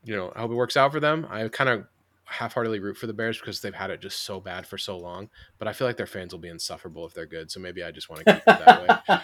[0.04, 1.26] you know, I hope it works out for them.
[1.30, 1.86] I kind of
[2.24, 5.30] half-heartedly root for the Bears because they've had it just so bad for so long.
[5.58, 7.50] But I feel like their fans will be insufferable if they're good.
[7.50, 9.18] So maybe I just want to keep it that way.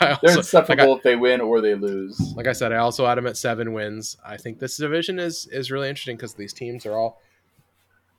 [0.00, 2.34] also, they're insufferable like I, if they win or they lose.
[2.36, 4.16] Like I said, I also had them at seven wins.
[4.24, 7.20] I think this division is is really interesting because these teams are all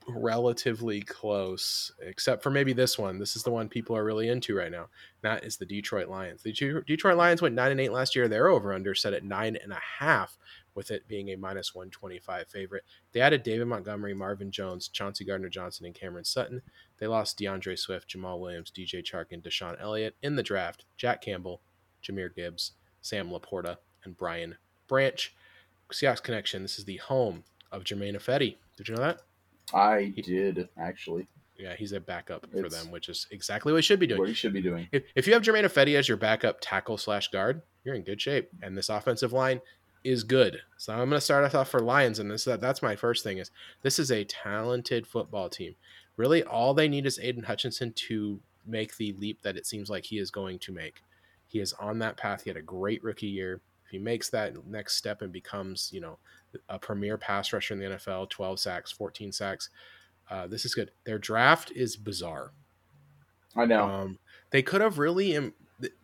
[0.08, 3.20] relatively close, except for maybe this one.
[3.20, 4.88] This is the one people are really into right now.
[5.22, 6.44] That is the Detroit Lions.
[6.44, 6.54] The
[6.86, 8.28] Detroit Lions went nine and eight last year.
[8.28, 10.38] Their over under set at nine and a half
[10.76, 12.84] with it being a minus 125 favorite.
[13.12, 16.62] They added David Montgomery, Marvin Jones, Chauncey Gardner Johnson, and Cameron Sutton.
[17.00, 20.86] They lost D'Andre Swift, Jamaal Williams, DJ Chark, and DeShon Elliott in the draft.
[20.96, 21.62] Jack Campbell,
[22.04, 25.34] Jahmyr Gibbs, Sam LaPorta, and Brian Branch.
[25.92, 26.62] Seahawks Connection.
[26.62, 28.58] This is the home of Germain Ifedi.
[28.76, 29.22] Did you know that?
[29.74, 31.28] I he, did actually.
[31.58, 34.20] Yeah, he's a backup it's for them, which is exactly what he should be doing.
[34.20, 34.88] What he should be doing.
[34.92, 38.22] If, if you have Germain Ifedi as your backup tackle slash guard, you're in good
[38.22, 38.50] shape.
[38.62, 39.62] And this offensive line
[40.04, 40.62] is good.
[40.78, 43.40] So I'm going to start us off for Lions, and this that's my first thing
[43.40, 43.52] is
[43.82, 45.76] this is a talented football team.
[46.16, 50.06] Really, all they need is Aidan Hutchinson to make the leap that it seems like
[50.06, 51.02] he is going to make.
[51.48, 52.44] He is on that path.
[52.44, 53.62] He had a great rookie year.
[53.86, 56.20] If he makes that next step and becomes, you know,
[56.70, 59.70] a premier pass rusher in the NFL, 12 sacks, 14 sacks,
[60.30, 60.92] uh, this is good.
[61.06, 62.52] Their draft is bizarre.
[63.56, 63.84] I know.
[63.84, 64.20] Um,
[64.52, 65.54] they could have really Im-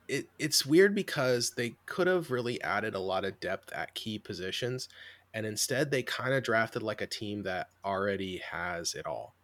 [0.07, 4.19] it, it's weird because they could have really added a lot of depth at key
[4.19, 4.89] positions
[5.33, 9.35] and instead they kind of drafted like a team that already has it all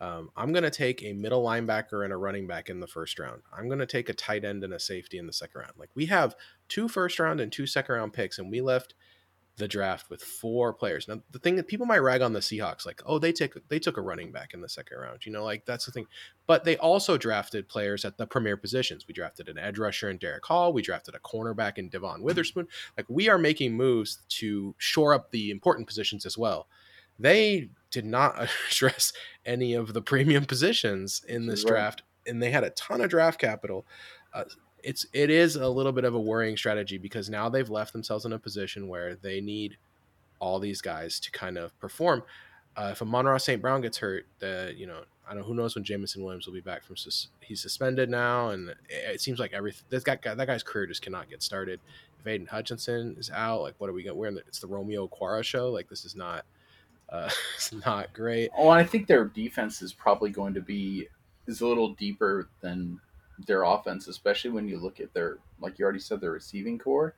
[0.00, 3.18] um, i'm going to take a middle linebacker and a running back in the first
[3.18, 5.72] round i'm going to take a tight end and a safety in the second round
[5.78, 6.34] like we have
[6.68, 8.94] two first round and two second round picks and we left
[9.56, 11.06] the draft with four players.
[11.06, 13.78] Now, the thing that people might rag on the Seahawks, like, oh, they took they
[13.78, 15.26] took a running back in the second round.
[15.26, 16.06] You know, like that's the thing.
[16.46, 19.06] But they also drafted players at the premier positions.
[19.06, 20.72] We drafted an edge rusher in Derick Hall.
[20.72, 22.66] We drafted a cornerback in Devon Witherspoon.
[22.96, 26.66] Like we are making moves to shore up the important positions as well.
[27.18, 29.12] They did not address
[29.44, 31.72] any of the premium positions in this right.
[31.72, 33.86] draft, and they had a ton of draft capital.
[34.32, 34.44] Uh,
[34.82, 38.24] it's it is a little bit of a worrying strategy because now they've left themselves
[38.24, 39.76] in a position where they need
[40.38, 42.22] all these guys to kind of perform.
[42.76, 43.60] Uh, if Amon-Ra St.
[43.60, 46.54] Brown gets hurt, the you know I don't know who knows when Jameson Williams will
[46.54, 50.46] be back from sus- he's suspended now, and it, seems like everything this guy that
[50.46, 51.80] guy's career just cannot get started.
[52.20, 54.16] If Aidan Hutchinson is out, like what are we going?
[54.16, 55.70] We're in the, it's the Romeo Okwara show.
[55.70, 56.44] Like this is not
[57.08, 58.50] uh, it's not great.
[58.56, 61.08] Oh, I think their defense is probably going to be
[61.46, 63.00] is a little deeper than
[63.46, 67.14] their offense, especially when you look at their, like you already said, their receiving corps.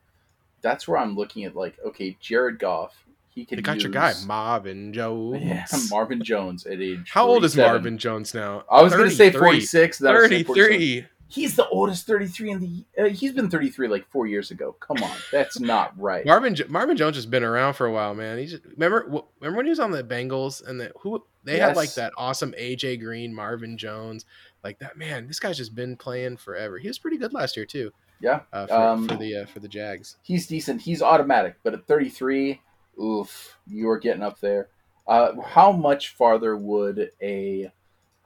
[0.63, 3.57] That's where I'm looking at, like, okay, Jared Goff, he can.
[3.57, 5.43] They got use, your guy, Marvin Jones.
[5.45, 7.11] Yeah, Marvin Jones at age.
[7.13, 8.65] How old is Marvin Jones now?
[8.71, 9.99] I was going to say 46.
[9.99, 11.07] 33.
[11.27, 12.85] He's the oldest 33 in the.
[13.03, 14.77] Uh, he's been 33 like four years ago.
[14.79, 16.25] Come on, that's not right.
[16.25, 18.39] Marvin Marvin Jones has been around for a while, man.
[18.39, 21.69] He's remember remember when he was on the Bengals and the who they yes.
[21.69, 24.27] had like that awesome AJ Green, Marvin Jones
[24.65, 26.79] like that man this guy's just been playing forever.
[26.79, 29.61] He was pretty good last year too yeah uh, for, um, for, the uh, for
[29.61, 30.17] the jags.
[30.23, 30.81] he's decent.
[30.81, 32.61] He's automatic but at 33
[33.01, 34.69] oof you are getting up there.
[35.07, 37.71] Uh, how much farther would a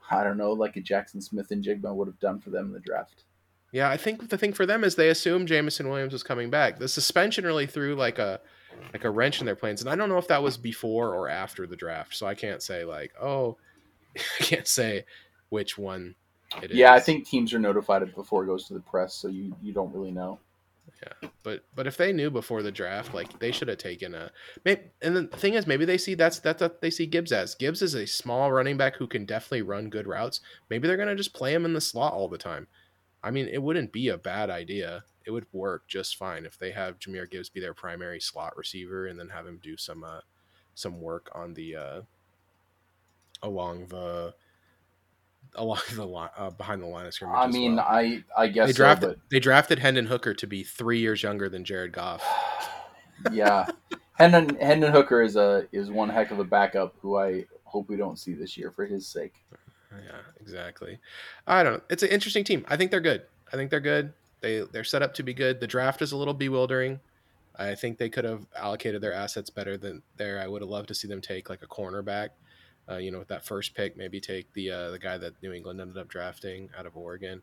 [0.09, 3.25] i don't know like a Jaxon Smith-Njigba would have done for them in the draft?
[3.71, 6.79] Yeah i think the thing for them is they assumed jameson williams was coming back.
[6.79, 8.39] The suspension really threw like a
[8.93, 11.27] like a wrench in their plans and i don't know if that was before or
[11.27, 13.57] after the draft so i can't say like oh
[14.39, 15.05] i can't say
[15.49, 16.15] which one
[16.71, 17.01] yeah, is.
[17.01, 19.93] I think teams are notified before it goes to the press, so you you don't
[19.93, 20.39] really know.
[21.01, 24.31] Yeah, but but if they knew before the draft, like they should have taken a.
[24.65, 27.55] Maybe, and the thing is, maybe they see that's that's what they see Gibbs as.
[27.55, 30.41] Gibbs is a small running back who can definitely run good routes.
[30.69, 32.67] Maybe they're gonna just play him in the slot all the time.
[33.23, 35.03] I mean, it wouldn't be a bad idea.
[35.25, 39.07] It would work just fine if they have Jahmyr Gibbs be their primary slot receiver
[39.07, 40.21] and then have him do some uh
[40.75, 42.01] some work on the uh
[43.43, 44.33] along the
[45.55, 47.37] along the line uh, behind the line of scrimmage.
[47.37, 47.85] I mean, well.
[47.87, 49.29] I I guess they drafted so, but...
[49.29, 52.23] they drafted Hendon Hooker to be three years younger than Jared Goff.
[53.31, 53.67] yeah,
[54.13, 57.97] Hendon Hendon Hooker is a is one heck of a backup who I hope we
[57.97, 59.33] don't see this year for his sake.
[59.91, 60.99] Yeah, exactly.
[61.47, 61.81] I don't know.
[61.89, 62.65] It's an interesting team.
[62.67, 63.23] I think they're good.
[63.51, 64.13] I think they're good.
[64.41, 65.59] They they're set up to be good.
[65.59, 66.99] The draft is a little bewildering.
[67.55, 70.39] I think they could have allocated their assets better than there.
[70.39, 72.29] I would have loved to see them take like a cornerback
[72.89, 75.53] uh, you know, with that first pick, maybe take the uh, the guy that New
[75.53, 77.41] England ended up drafting out of Oregon,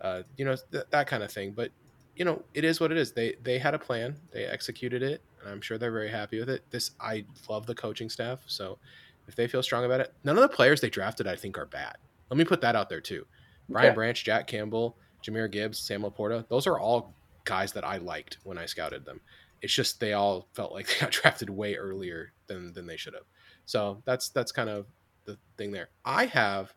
[0.00, 1.52] uh, you know, th- that kind of thing.
[1.52, 1.70] But
[2.16, 3.12] you know, it is what it is.
[3.12, 5.20] They they had a plan, they executed it.
[5.42, 6.62] and I'm sure they're very happy with it.
[6.70, 8.78] This I love the coaching staff, so
[9.26, 11.66] if they feel strong about it, none of the players they drafted I think are
[11.66, 11.96] bad.
[12.30, 13.26] Let me put that out there too.
[13.68, 13.94] Brian Okay.
[13.94, 18.58] Branch, Jack Campbell, Jahmyr Gibbs, Sam Laporta, those are all guys that I liked when
[18.58, 19.20] I scouted them.
[19.62, 23.14] It's just they all felt like they got drafted way earlier than than they should
[23.14, 23.24] have.
[23.66, 24.86] So that's that's kind of
[25.24, 25.88] the thing there.
[26.04, 26.72] I have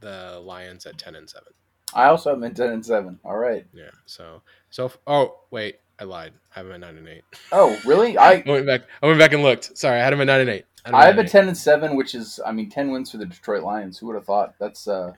[0.00, 1.52] the Lions at ten and seven.
[1.94, 3.18] I also have them at ten and seven.
[3.24, 3.66] All right.
[3.74, 3.90] Yeah.
[4.06, 6.32] So so f- oh wait, I lied.
[6.54, 7.22] I have them at nine and eight.
[7.52, 8.16] Oh, really?
[8.18, 8.82] I I went back.
[9.02, 9.76] I went back and looked.
[9.76, 10.64] Sorry, I had them at nine and eight.
[10.86, 11.28] 'em I have a eight.
[11.28, 13.98] ten and seven, which is I mean ten wins for the Detroit Lions.
[13.98, 14.54] Who would have thought?
[14.58, 15.12] That's uh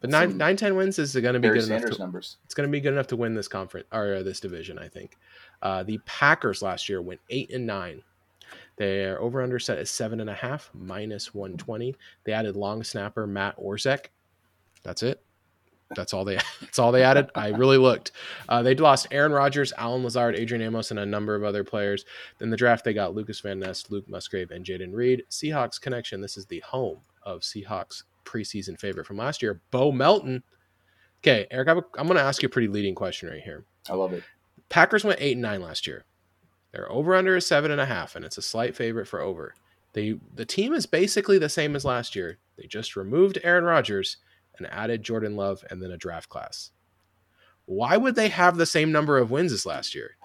[0.00, 1.90] But nine nine ten wins is going to be Barry good enough.
[1.90, 2.36] To, numbers.
[2.44, 4.78] it's going to be good enough to win this conference or uh, this division.
[4.78, 5.16] I think.
[5.62, 8.02] Uh, the Packers last year went eight and nine.
[8.80, 11.94] Their over under set is seven and a half minus one twenty.
[12.24, 14.06] They added long snapper Matt Orzech.
[14.82, 15.22] That's it.
[15.94, 16.36] That's all they.
[16.62, 17.28] That's all they added.
[17.34, 18.12] I really looked.
[18.48, 22.06] Uh, they lost Aaron Rodgers, Allen Lazard, Adrian Amos, and a number of other players.
[22.38, 25.24] Then the draft they got Lucas Van Ness, Luke Musgrave, and Jayden Reed.
[25.30, 26.22] Seahawks connection.
[26.22, 30.42] This is the home of Seahawks preseason favorite from last year, Bo Melton.
[31.22, 33.42] Okay, Eric, I have a- I'm going to ask you a pretty leading question right
[33.42, 33.66] here.
[33.90, 34.22] I love it.
[34.70, 36.06] Packers went eight and nine last year.
[36.72, 39.54] Their over under is seven and a half, and it's a slight favorite for over.
[39.92, 42.38] They the team is basically the same as last year.
[42.56, 44.18] They just removed Aaron Rodgers
[44.56, 46.70] and added Jordan Love and then a draft class.
[47.66, 50.16] Why would they have the same number of wins as last year?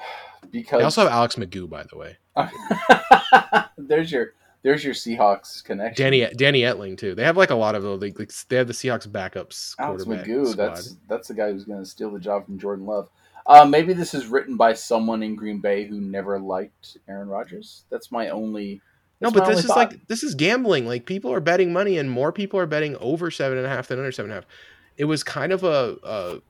[0.51, 2.17] Because They also have Alex McGough, by the way.
[3.77, 6.03] there's your there's your Seahawks connection.
[6.03, 7.15] Danny Danny Etling too.
[7.15, 8.01] They have like a lot of those.
[8.01, 8.17] Like,
[8.49, 10.47] they have the Seahawks backups Alex quarterback Magoo.
[10.47, 10.75] squad.
[10.75, 13.09] That's that's the guy who's going to steal the job from Jordan Love.
[13.47, 17.85] Uh, maybe this is written by someone in Green Bay who never liked Aaron Rodgers.
[17.89, 18.81] That's my only.
[19.21, 19.77] No, but this is thought.
[19.77, 20.87] like this is gambling.
[20.87, 23.87] Like people are betting money, and more people are betting over seven and a half
[23.87, 24.49] than under seven and a half.
[24.97, 26.41] It was kind of a, a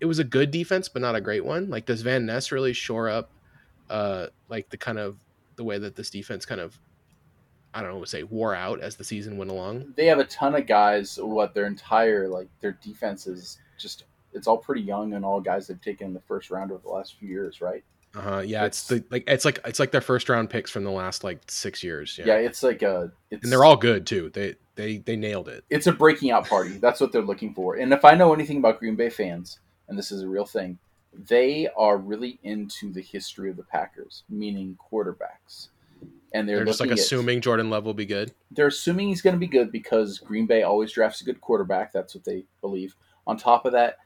[0.00, 1.70] it was a good defense, but not a great one.
[1.70, 3.30] Like does Van Ness really shore up,
[3.88, 5.16] uh, like the kind of
[5.56, 6.78] the way that this defense kind of,
[7.74, 9.92] I don't know, would say wore out as the season went along.
[9.96, 11.18] they have a ton of guys.
[11.20, 15.66] What their entire like their defense is just it's all pretty young and all guys
[15.66, 17.84] they've taken in the first round over the last few years, right?
[18.14, 18.38] Uh huh.
[18.40, 20.90] Yeah, it's, It's- the like it's like it's like their first round picks from the
[20.90, 22.16] last like six years.
[22.18, 24.30] Yeah, Yeah, it's like a it's and they're all good too.
[24.30, 25.64] They they they nailed it.
[25.70, 26.78] it's a breaking out party.
[26.78, 27.76] That's what they're looking for.
[27.76, 30.78] And if I know anything about Green Bay fans, and this is a real thing,
[31.12, 35.68] they are really into the history of the Packers, meaning quarterbacks.
[36.32, 38.32] And they're, They're, just like looking at- assuming Jordan Love will be good.
[38.52, 41.92] they're assuming he's going to be good because Green Bay always drafts a good quarterback.
[41.92, 42.94] That's what they believe.
[43.26, 43.96] On top of that,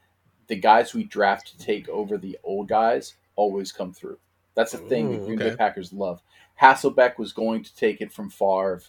[0.47, 4.17] the guys we draft to take over the old guys always come through.
[4.55, 5.51] That's the thing the Green okay.
[5.51, 6.21] Bay Packers love.
[6.61, 8.81] Hasselbeck was going to take it from Favre.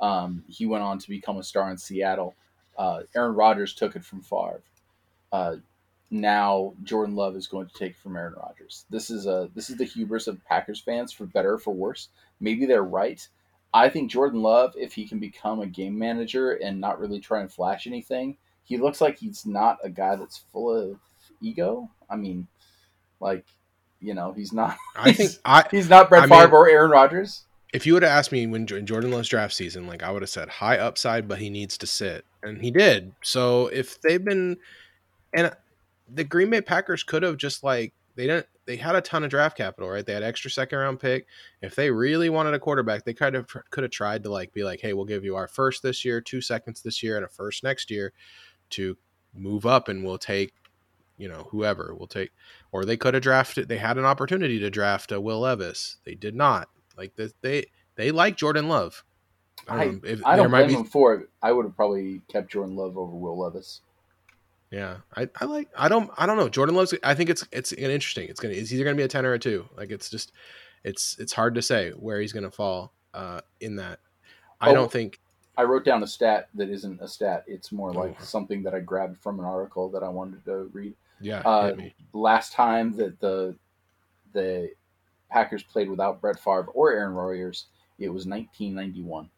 [0.00, 2.34] Um, he went on to become a star in Seattle.
[2.76, 4.62] Uh, Aaron Rodgers took it from Favre.
[5.30, 5.56] Uh,
[6.10, 8.84] now Jordan Love is going to take it from Aaron Rodgers.
[8.90, 12.08] This is a this is the hubris of Packers fans, for better or for worse.
[12.40, 13.26] Maybe they're right.
[13.72, 17.40] I think Jordan Love, if he can become a game manager and not really try
[17.40, 20.98] and flash anything, he looks like he's not a guy that's full of
[21.40, 21.90] ego.
[22.08, 22.46] I mean,
[23.20, 23.44] like,
[24.00, 24.76] you know, he's not.
[24.96, 27.44] I think I He's not Brett I mean- Favre or Aaron Rodgers.
[27.72, 30.30] if you would have asked me when Jordan Love's draft season, like I would have
[30.30, 33.12] said high upside, but he needs to sit, and he did.
[33.22, 34.56] So if they've been,
[35.34, 35.52] and
[36.12, 38.46] the Green Bay Packers could have just like they didn't.
[38.64, 40.06] They had a ton of draft capital, right?
[40.06, 41.26] They had extra second round pick.
[41.62, 44.62] If they really wanted a quarterback, they kind of could have tried to like be
[44.62, 47.28] like, hey, we'll give you our first this year, two seconds this year, and a
[47.28, 48.12] first next year
[48.72, 48.96] to
[49.34, 50.52] move up, and we'll take,
[51.16, 52.30] you know, whoever we'll take.
[52.72, 53.68] Or they could have drafted.
[53.68, 55.98] They had an opportunity to draft a Will Levis.
[56.04, 56.68] They did not.
[56.96, 59.04] Like this, they they like Jordan Love.
[59.68, 61.28] I, don't know if I don't might blame be him for it.
[61.42, 63.80] I would have probably kept Jordan Love over Will Levis.
[64.70, 66.94] Yeah, I, I like I don't I don't know Jordan loves.
[67.02, 68.28] I think it's it's interesting.
[68.28, 69.68] It's gonna it's either gonna be a ten or a two.
[69.76, 70.32] Like it's just
[70.82, 74.00] it's it's hard to say where he's gonna fall uh, in that.
[74.60, 74.74] I Oh.
[74.74, 75.20] don't think.
[75.56, 77.44] I wrote down a stat that isn't a stat.
[77.46, 78.24] It's more like Oh.
[78.24, 80.94] something that I grabbed from an article that I wanted to read.
[81.20, 81.76] Yeah, Uh,
[82.12, 83.54] last time that the
[84.32, 84.72] the
[85.30, 87.66] Packers played without Brett Favre or Aaron Rodgers,
[87.98, 89.28] it was 1991.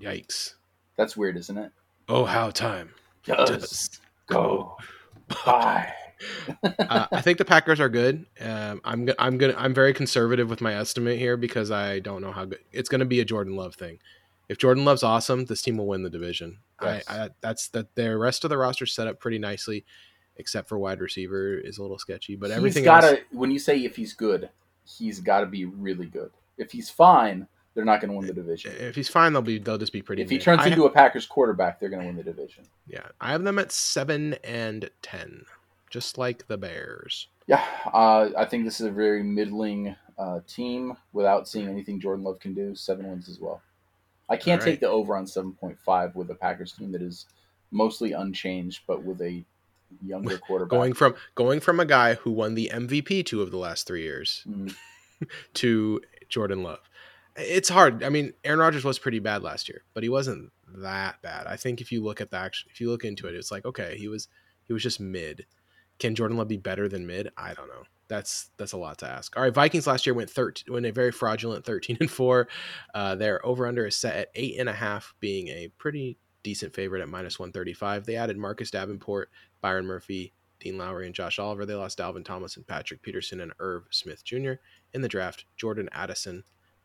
[0.00, 0.54] Yikes!
[0.96, 1.72] That's weird, isn't it?
[2.08, 2.90] Oh, how time
[3.24, 4.76] Does go
[5.44, 5.92] by.
[6.62, 8.26] uh, I think the Packers are good.
[8.40, 12.20] Um, I'm go- I'm gonna I'm very conservative with my estimate here because I don't
[12.22, 13.20] know how good it's going to be.
[13.20, 13.98] A Jordan Love thing.
[14.50, 16.58] If Jordan Love's awesome, this team will win the division.
[16.82, 17.04] Yes.
[17.08, 17.94] I, I that's that.
[17.94, 19.84] The rest of the roster set up pretty nicely,
[20.36, 22.34] except for wide receiver is a little sketchy.
[22.34, 23.36] But everything he's got else, to.
[23.38, 24.50] When you say if he's good,
[24.84, 26.32] he's got to be really good.
[26.58, 28.72] If he's fine, they're not going to win the division.
[28.76, 30.22] if he's fine, they'll be they'll just be pretty.
[30.22, 30.42] If he mid.
[30.42, 32.64] turns I- into a Packers quarterback, they're going to win the division.
[32.88, 35.44] yeah, I have them at seven and ten,
[35.90, 37.28] just like the Bears.
[37.46, 42.24] Yeah, uh, I think this is a very middling Uh, team without seeing anything Jordan
[42.24, 43.62] Love can do, seven wins as well.
[44.30, 44.70] I can't right.
[44.70, 47.26] take the over on seven point five with a Packers team that is
[47.70, 49.44] mostly unchanged, but with a
[50.04, 50.70] younger quarterback.
[50.70, 54.02] Going from going from a guy who won the MVP two of the last three
[54.02, 54.74] years Mm,
[55.54, 56.88] to Jordan Love.
[57.36, 58.02] It's hard.
[58.02, 61.46] I mean, Aaron Rodgers was pretty bad last year, but he wasn't that bad.
[61.46, 63.96] I think if you look at the if you look into it, it's like okay,
[63.98, 64.28] he was
[64.64, 65.46] he was just mid.
[66.00, 67.30] Can Jordan Love be better than mid?
[67.36, 67.84] I don't know.
[68.08, 69.36] That's that's a lot to ask.
[69.36, 72.48] All right, Vikings last year went thirteen, went a very fraudulent thirteen and four.
[72.92, 76.74] Uh, their over under is set at eight and a half, being a pretty decent
[76.74, 78.06] favorite at minus one thirty five.
[78.06, 81.64] They added Marcus Davenport, Byron Murphy, Dean Lowry, and Josh Oliver.
[81.64, 84.54] They lost Dalvin Thomas and Patrick Peterson and Irv Smith Jr.
[84.92, 85.44] in the draft.
[85.56, 86.42] Jordan Addison,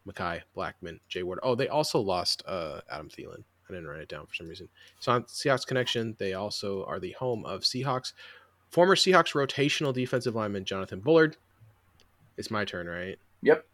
[0.07, 1.39] Mekhi Blackmon, Jay Ward.
[1.41, 3.43] Oh, they also lost uh, Adam Thielen.
[3.67, 4.69] I didn't write it down for some reason.
[4.99, 8.13] So on Seahawks connection, they also are the home of Seahawks.
[8.75, 11.37] Former Seahawks rotational defensive lineman Jonathan Bullard.
[12.35, 13.17] It's my turn, right?
[13.41, 13.65] Yep.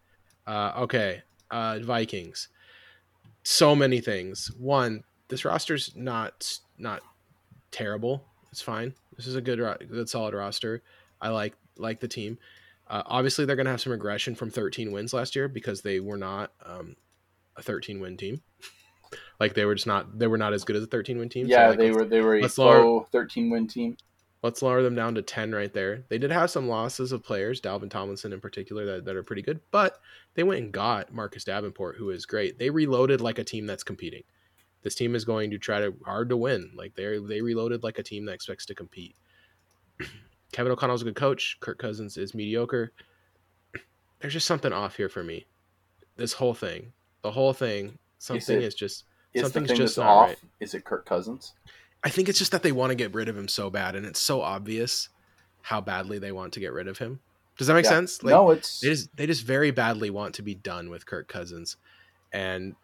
[0.46, 1.24] Uh, okay.
[1.50, 2.50] Uh, Vikings.
[3.42, 4.52] So many things.
[4.60, 7.02] One, this roster's not not
[7.72, 8.24] terrible.
[8.52, 8.94] It's fine.
[9.18, 10.84] This is a good, ro- good solid roster.
[11.20, 12.38] I like like the team.
[12.88, 16.00] Uh, obviously, they're going to have some regression from 13 wins last year because they
[16.00, 16.96] were not um,
[17.58, 18.44] a 13 win team.
[19.40, 21.48] like they were just not they were not as good as a 13 win team.
[21.48, 23.98] So, yeah, like, they were they were a lower- slow thirteen win team.
[24.44, 26.04] Let's lower them down to 10 right there.
[26.10, 29.44] They did have some losses of players, Dalvin Tomlinson in particular, that, that are pretty
[29.44, 30.00] good, but
[30.34, 32.58] they went and got Marcus Davenport, who is great.
[32.58, 34.24] They reloaded like a team that's competing.
[34.82, 36.72] This team is going to try to hard to win.
[36.76, 39.16] Like they they reloaded like a team that expects to compete.
[40.52, 41.58] Kevin O'Connell's a good coach.
[41.60, 42.92] Kirk Cousins is mediocre.
[44.20, 45.46] There's just something off here for me.
[46.16, 49.06] This whole thing, the whole thing, something it- is just.
[49.34, 50.28] Is Something's thing just off?
[50.28, 50.38] right.
[50.60, 51.54] Is it Kirk Cousins?
[52.04, 54.06] I think it's just that they want to get rid of him so bad, and
[54.06, 55.10] it's so obvious
[55.62, 57.20] how badly they want to get rid of him.
[57.58, 57.92] Does that make Yeah.
[57.92, 58.24] sense?
[58.24, 61.28] Like, no, it's they just they just very badly want to be done with Kirk
[61.28, 61.78] Cousins,
[62.34, 62.76] and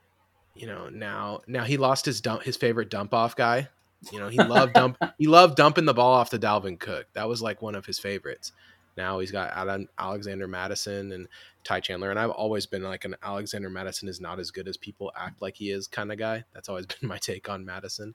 [0.55, 3.69] you know now now he lost his dump his favorite dump off guy.
[4.11, 7.07] You know he loved dump he loved dumping the ball off to Dalvin Cook.
[7.13, 8.51] That was like one of his favorites.
[8.95, 11.27] Now he's got Adam, Alexander Mattison and
[11.63, 14.77] Ty Chandler, and I've always been like an Alexander Mattison is not as good as
[14.77, 16.43] people act like he is kind of guy.
[16.53, 18.13] That's always been my take on Mattison.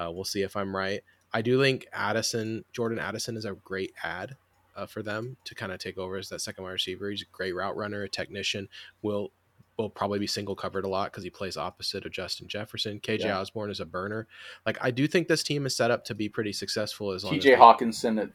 [0.00, 1.00] Uh, we'll see if I'm right.
[1.32, 4.36] I do think Addison, Jordan Addison, is a great ad
[4.76, 7.10] uh, for them to kind of take over as that second wide receiver.
[7.10, 8.68] He's a great route runner, a technician.
[9.02, 9.32] Will
[9.76, 13.00] will probably be single covered a lot because he plays opposite of Justin Jefferson.
[13.00, 13.40] KJ Yeah.
[13.40, 14.28] Osborn is a burner.
[14.64, 17.34] Like I do think this team is set up to be pretty successful as long
[17.34, 17.56] as T.J.
[17.56, 18.30] they- Hockenson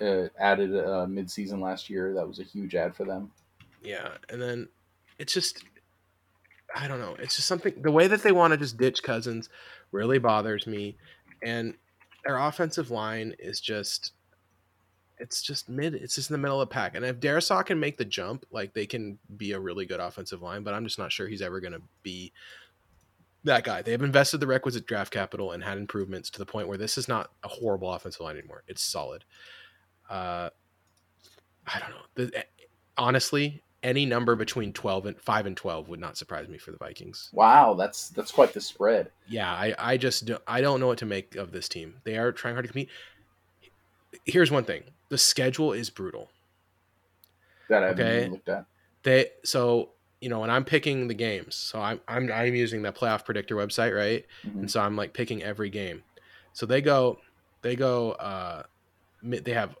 [0.00, 2.14] uh, added uh, mid-season last year.
[2.14, 3.30] That was a huge ad for them.
[3.82, 4.68] Yeah, and then
[5.18, 5.62] it's just
[6.74, 7.16] I don't know.
[7.18, 9.48] It's just something the way that they want to just ditch Cousins
[9.92, 10.96] really bothers me,
[11.42, 11.74] and
[12.24, 14.12] their offensive line is just
[15.18, 15.94] it's just mid.
[15.94, 16.94] It's just in the middle of the pack.
[16.94, 20.42] And if Darrisaw can make the jump, like they can be a really good offensive
[20.42, 22.32] line, but I'm just not sure he's ever going to be
[23.44, 23.82] that guy.
[23.82, 26.98] They have invested the requisite draft capital and had improvements to the point where this
[26.98, 28.62] is not a horrible offensive line anymore.
[28.68, 29.24] It's solid.
[30.08, 30.50] Uh,
[31.66, 31.96] I don't know.
[32.14, 32.44] The,
[32.96, 36.78] honestly, any number between 12 and 5 and 12 would not surprise me for the
[36.78, 37.30] Vikings.
[37.32, 39.10] Wow, that's that's quite the spread.
[39.28, 42.00] Yeah, I, I just don't, I don't know what to make of this team.
[42.04, 42.90] They are trying hard to compete.
[44.24, 44.84] Here's one thing.
[45.10, 46.30] The schedule is brutal.
[47.68, 48.28] That I haven't Okay.
[48.30, 48.64] looked at.
[49.02, 52.92] They so, you know, when I'm picking the games, so I'm I'm I'm using the
[52.92, 54.24] playoff predictor website, right?
[54.44, 54.60] Mhm.
[54.60, 56.02] and so I'm like picking every game.
[56.52, 57.18] So they go,
[57.62, 58.12] they go.
[58.12, 58.62] uh
[59.22, 59.76] They have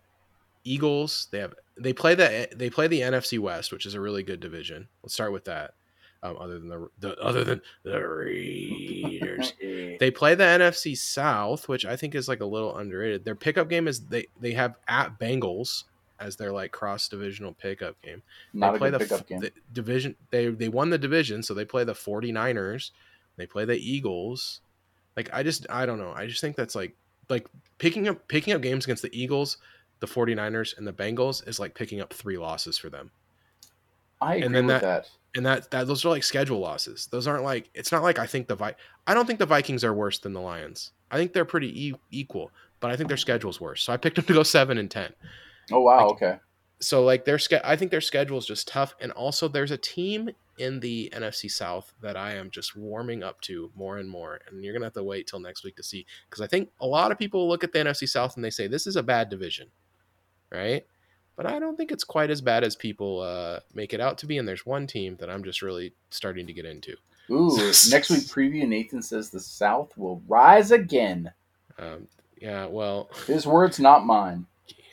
[0.64, 1.28] Eagles.
[1.32, 4.40] They have they play the they play the NFC West, which is a really good
[4.40, 4.88] division.
[5.02, 5.74] Let's start with that.
[6.20, 11.84] Um, other than the, the other than the Raiders, they play the NFC South, which
[11.86, 13.24] I think is like a little underrated.
[13.24, 15.84] Their pickup game is they they have at Bengals
[16.20, 18.22] as their like cross divisional pickup game
[18.52, 19.40] Not they a play the, pickup game.
[19.40, 22.90] the division they they won the division so they play the 49ers
[23.36, 24.60] they play the eagles
[25.16, 26.96] like i just i don't know i just think that's like
[27.28, 27.46] like
[27.78, 29.58] picking up picking up games against the eagles
[30.00, 33.10] the 49ers and the bengals is like picking up three losses for them.
[34.20, 35.10] I agree and then with that- that.
[35.36, 37.06] and that that those are like schedule losses.
[37.10, 38.74] Those aren't like it's not like i think the Vi-
[39.06, 40.92] i don't think the vikings are worse than the lions.
[41.10, 43.82] I think they're pretty e- equal but i think their schedule's worse.
[43.82, 45.12] So i picked them to go 7 and 10
[45.70, 46.38] Oh wow, like- okay.
[46.80, 49.76] so like their ske- I think their schedule is just tough, and also there's a
[49.76, 54.40] team in the NFC South that I am just warming up to more and more,
[54.48, 56.86] and you're gonna have to wait till next week to see because I think a
[56.86, 59.28] lot of people look at the NFC South and they say this is a bad
[59.28, 59.68] division,
[60.50, 60.84] right?
[61.36, 64.26] But I don't think it's quite as bad as people uh, make it out to
[64.26, 66.96] be, and there's one team that I'm just really starting to get into.
[67.30, 67.56] Ooh,
[67.90, 68.66] next week preview.
[68.66, 71.30] Nathan says the South will rise again.
[71.78, 72.08] Um,
[72.40, 74.46] yeah, well, His words, not mine.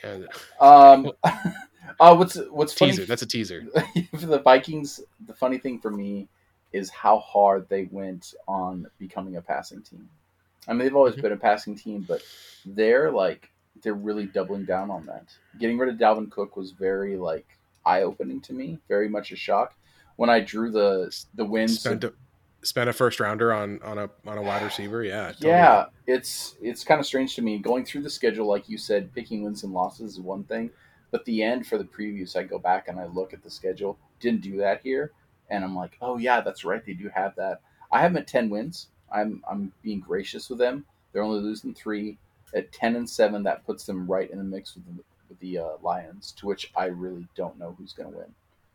[0.04, 0.18] yeah,
[0.60, 1.12] Um,
[2.00, 3.06] Uh, what's what's funny teaser.
[3.06, 3.64] That's a teaser.
[4.20, 6.28] for the Vikings, the funny thing for me
[6.74, 10.10] is how hard they went on becoming a passing team.
[10.68, 11.22] I mean, they've always Mhm.
[11.22, 12.22] been a passing team, but
[12.66, 13.50] they're like
[13.86, 15.28] they're really doubling down on that.
[15.60, 17.46] Getting rid of Dalvin Cook was very like
[17.86, 19.76] eye opening to me, very much a shock.
[20.18, 22.14] When I drew the the wins, Spent a,
[22.64, 25.04] spent a first rounder on on a on a wide receiver.
[25.04, 25.28] Yeah.
[25.28, 25.52] totally.
[25.52, 29.14] yeah, it's it's kind of strange to me going through the schedule, like you said,
[29.14, 30.72] picking wins and losses is one thing,
[31.12, 34.00] but the end for the previews, I go back and I look at the schedule.
[34.20, 35.12] Didn't do that here,
[35.52, 37.62] and I'm like, oh yeah, that's right, they do have that.
[37.92, 38.88] I have them at ten wins.
[39.14, 40.86] I'm I'm being gracious with them.
[41.14, 42.18] They're only losing three
[42.54, 43.44] at ten and seven.
[43.44, 46.72] That puts them right in the mix with the, with the uh, Lions, to which
[46.76, 48.34] I really don't know who's going to win.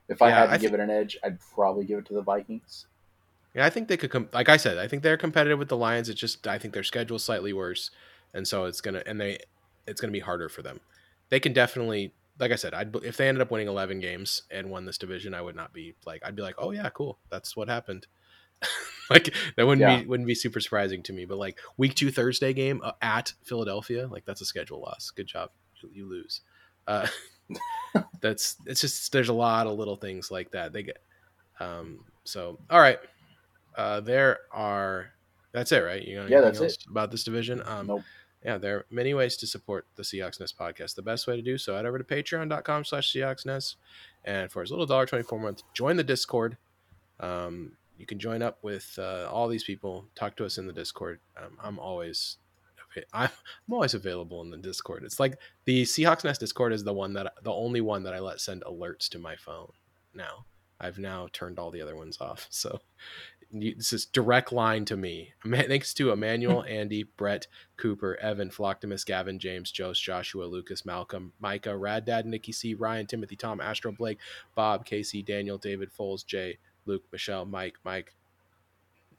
[0.09, 2.15] If I Yeah, had to I give it an edge, I'd probably give it to
[2.15, 2.87] the Vikings.
[3.55, 4.29] Yeah, I think they could come.
[4.33, 6.09] Like I said, I think they're competitive with the Lions.
[6.09, 7.91] It's just I think their schedule's slightly worse,
[8.33, 9.39] and so it's gonna and they
[9.87, 10.81] it's gonna be harder for them.
[11.31, 14.71] They can definitely, like I said, I'd if they ended up winning eleven games and
[14.71, 17.57] won this division, I would not be like I'd be like, oh yeah, cool, that's
[17.57, 18.07] what happened.
[19.15, 20.01] like that wouldn't Yeah.
[20.01, 21.25] be wouldn't be super surprising to me.
[21.25, 25.11] But like week two Thursday game uh, at Philadelphia, like that's a schedule loss.
[25.11, 25.51] Good job,
[25.83, 26.41] you, you lose.
[26.87, 27.07] Uh,
[28.21, 30.73] that's it's just there's a lot of little things like that.
[30.73, 30.99] They get
[31.59, 32.05] um.
[32.25, 32.99] So all right,
[33.77, 35.11] uh, there are.
[35.53, 36.03] That's it, right?
[36.03, 37.61] You know Yeah, that's else about this division?
[37.67, 38.03] Um, Nope.
[38.45, 40.95] yeah, there are many ways to support the Seahawks Nest podcast.
[40.95, 43.77] The best way to do so, head over to patreon.com slash Seahawks Nest.
[44.25, 46.57] And for as little dollar twenty four a month, join the Discord.
[47.19, 50.07] Um, you can join up with uh, all these people.
[50.15, 51.21] Talk to us in the Discord.
[51.37, 52.39] Um, I'm always
[53.13, 53.29] I'm,
[53.71, 55.05] always available in the Discord.
[55.05, 58.21] It's like the Seahawks Nest Discord is the one that the only one that I
[58.21, 59.73] let send alerts to my phone.
[60.15, 60.47] Now
[60.81, 62.49] I've now turned all the other ones off.
[62.61, 62.81] So
[63.53, 65.35] you, this is direct line to me.
[65.45, 71.77] Thanks to Emmanuel, Andy, Brett, Cooper, Evan, Flocktimus, Gavin, James, Jost, Joshua, Lucas, Malcolm, Micah,
[71.77, 74.21] Rad Dad, Nikki C, Ryan, Timothy, Tom, Astro, Blake,
[74.55, 78.15] Bob, Casey, Daniel, David, Foles, Jay, Luke, Michelle, Mike, Mike,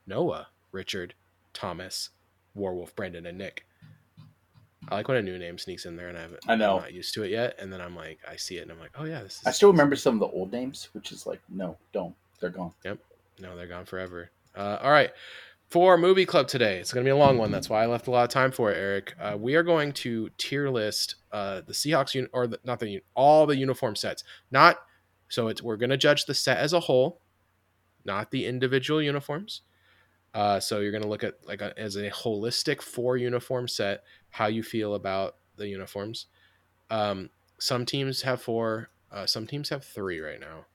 [0.07, 1.14] Noah, Richard,
[1.53, 2.09] Thomas,
[2.57, 3.66] Warwolf, Brandon, and Nick.
[4.89, 6.78] I like when a new name sneaks in there and I haven't, I know.
[6.78, 7.55] I'm not used to it yet.
[7.59, 9.41] And then I'm like, I see it and I'm like, oh yeah, this is.
[9.45, 12.16] I still remember some of the old names, which is like, no, don't.
[12.39, 12.74] They're gone.
[12.84, 12.97] Yep.
[13.39, 14.32] No, they're gone forever.
[14.55, 15.12] Uh, all right.
[15.70, 17.49] For movie club today, it's going to be a long one.
[17.49, 19.14] That's why I left a lot of time for it, Eric.
[19.18, 23.01] Uh, we are going to tier list uh, the Seahawks, uni- or the, not the
[23.16, 24.26] all the uniform sets.
[24.51, 24.80] Not
[25.30, 27.20] so it's we're going to judge the set as a whole,
[28.06, 29.62] not the individual uniforms.
[30.34, 34.04] Uh, so you're going to look at like a, as a holistic four uniform set,
[34.30, 36.28] how you feel about the uniforms.
[36.89, 37.30] Um,
[37.60, 38.89] some teams have four.
[39.12, 40.66] Uh, some teams have three right now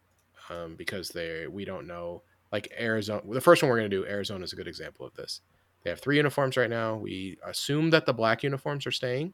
[0.51, 2.23] um, because they we don't know
[2.53, 3.23] like Arizona.
[3.29, 5.41] The first one we're going to do, Arizona is a good example of this.
[5.83, 6.97] They have three uniforms right now.
[6.97, 9.33] We assume that the black uniforms are staying.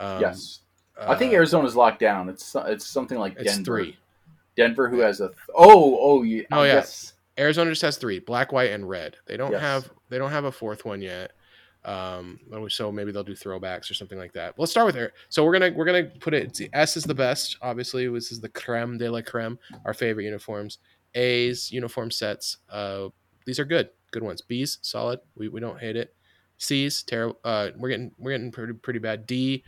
[0.00, 0.60] Um, yes.
[0.98, 2.28] I think uh, Arizona's locked down.
[2.28, 3.64] It's it's something like It's Denver.
[3.64, 3.96] three.
[4.56, 6.74] Denver, who has a th- oh oh yeah Oh, yeah.
[6.74, 9.16] yes Arizona just has three: black, white, and red.
[9.26, 9.60] They don't Yes.
[9.62, 11.32] have they don't have a fourth one yet.
[11.84, 12.38] Um,
[12.68, 14.54] so maybe they'll do throwbacks or something like that.
[14.58, 15.12] Let's start with Air.
[15.30, 16.54] So we're gonna we're gonna put it.
[16.56, 17.56] see, S is the best.
[17.62, 19.58] Obviously, this is the creme de la creme.
[19.84, 20.78] Our favorite uniforms.
[21.14, 22.58] A's uniform sets.
[22.70, 23.08] Uh,
[23.46, 24.40] these are good, good ones.
[24.42, 25.20] B's solid.
[25.34, 26.14] We, we don't hate it.
[26.58, 27.38] C's terrible.
[27.44, 29.26] Uh, we're getting we're getting pretty pretty bad.
[29.26, 29.64] D,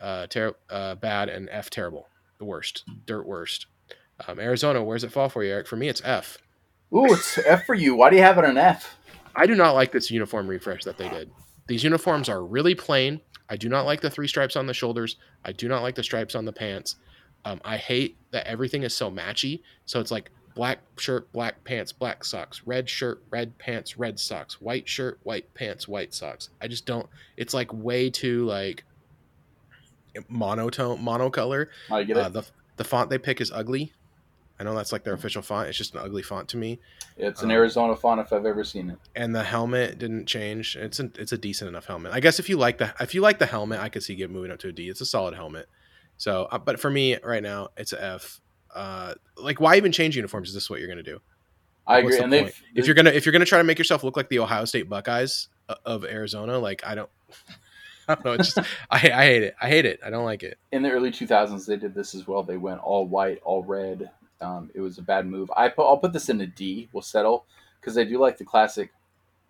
[0.00, 2.06] uh, ter- uh, bad, and F terrible.
[2.38, 3.66] The worst, dirt worst.
[4.26, 5.66] Um, Arizona, where's it fall for you, Eric?
[5.66, 6.38] For me, it's F.
[6.94, 7.94] ooh it's F for you.
[7.94, 8.96] Why do you have it an F?
[9.34, 11.30] I do not like this uniform refresh that they did.
[11.66, 13.20] These uniforms are really plain.
[13.48, 15.16] I do not like the three stripes on the shoulders.
[15.44, 16.96] I do not like the stripes on the pants.
[17.44, 19.60] Um, I hate that everything is so matchy.
[19.84, 24.60] So it's like black shirt, black pants, black socks, red shirt, red pants, red socks,
[24.60, 26.48] white shirt, white pants, white socks.
[26.60, 27.08] I just don't.
[27.36, 28.84] It's like way too like
[30.28, 31.66] monotone, monocolor.
[31.90, 32.20] I get it.
[32.20, 32.42] Uh, the
[32.76, 33.92] the font they pick is ugly.
[34.58, 35.68] I know that's like their official font.
[35.68, 36.78] It's just an ugly font to me.
[37.16, 38.98] it's an um, Arizona font if I've ever seen it.
[39.14, 40.76] and the helmet didn't change.
[40.76, 42.12] It's a, it's a decent enough helmet.
[42.12, 44.30] I guess if you like the if you like the helmet, I could see get
[44.30, 44.88] moving up to a D.
[44.88, 45.68] It's a solid helmet.
[46.16, 48.40] So, uh, but for me right now, it's a F.
[48.74, 50.48] Uh, like, why even change uniforms?
[50.48, 51.20] Is this what you're gonna do?
[51.86, 52.40] I What's agree.
[52.40, 52.52] the?
[52.74, 54.88] If you're gonna if you're gonna try to make yourself look like the Ohio State
[54.88, 57.10] Buckeyes uh, of Arizona, like I don't,
[58.08, 58.32] I don't know.
[58.32, 59.54] It's just I I hate it.
[59.60, 60.00] I hate it.
[60.04, 60.58] I don't like it.
[60.72, 62.42] in the early 2000s they did this as well.
[62.42, 64.10] They went all white, all red.
[64.40, 65.50] Um, it was a bad move.
[65.56, 66.88] I put, I'll put this in a D.
[66.92, 67.46] We'll settle
[67.80, 68.92] because I do like the classic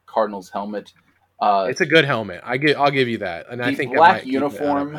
[0.07, 0.93] Cardinals helmet.
[1.41, 2.41] Uh, It's a good helmet.
[2.45, 3.47] I give I'll give you that.
[3.51, 4.99] And I think black might keep it out of uniform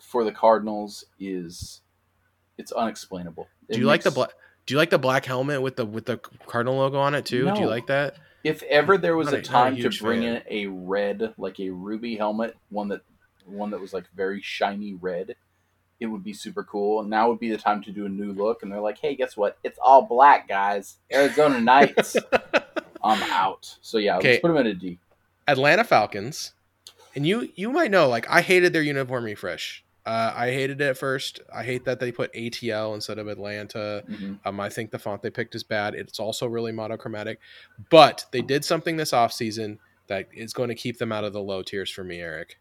[0.00, 1.82] for the Cardinals is
[2.58, 3.46] it's unexplainable.
[3.68, 4.30] It Do you like the black?
[4.64, 7.50] Do you like the black helmet with the with the Cardinal logo on it too?
[7.52, 8.16] Do you like that?
[8.42, 10.36] If ever there was a a time to bring fan.
[10.36, 13.02] in a red, like a ruby helmet, one that
[13.44, 15.36] one that was like very shiny red,
[16.00, 17.00] it would be super cool.
[17.00, 18.62] And now would be the time to do a new look.
[18.62, 19.58] And they're like, hey, guess what?
[19.64, 20.96] It's all black, guys.
[21.12, 22.16] Arizona Knights.
[23.04, 23.76] I'm out.
[23.82, 24.32] So yeah, Okay.
[24.32, 24.98] let's put them in a D.
[25.48, 26.52] Atlanta Falcons,
[27.14, 29.84] and you you might know like I hated their uniform refresh.
[30.04, 31.40] Uh, I hated it at first.
[31.54, 34.04] I hate that they put ATL instead of Atlanta.
[34.08, 34.38] Mhm.
[34.44, 35.94] Um, I think the font they picked is bad.
[35.94, 37.40] It's also really monochromatic,
[37.90, 39.78] but they did something this offseason
[40.08, 42.58] that is going to keep them out of the low tiers for me, Eric.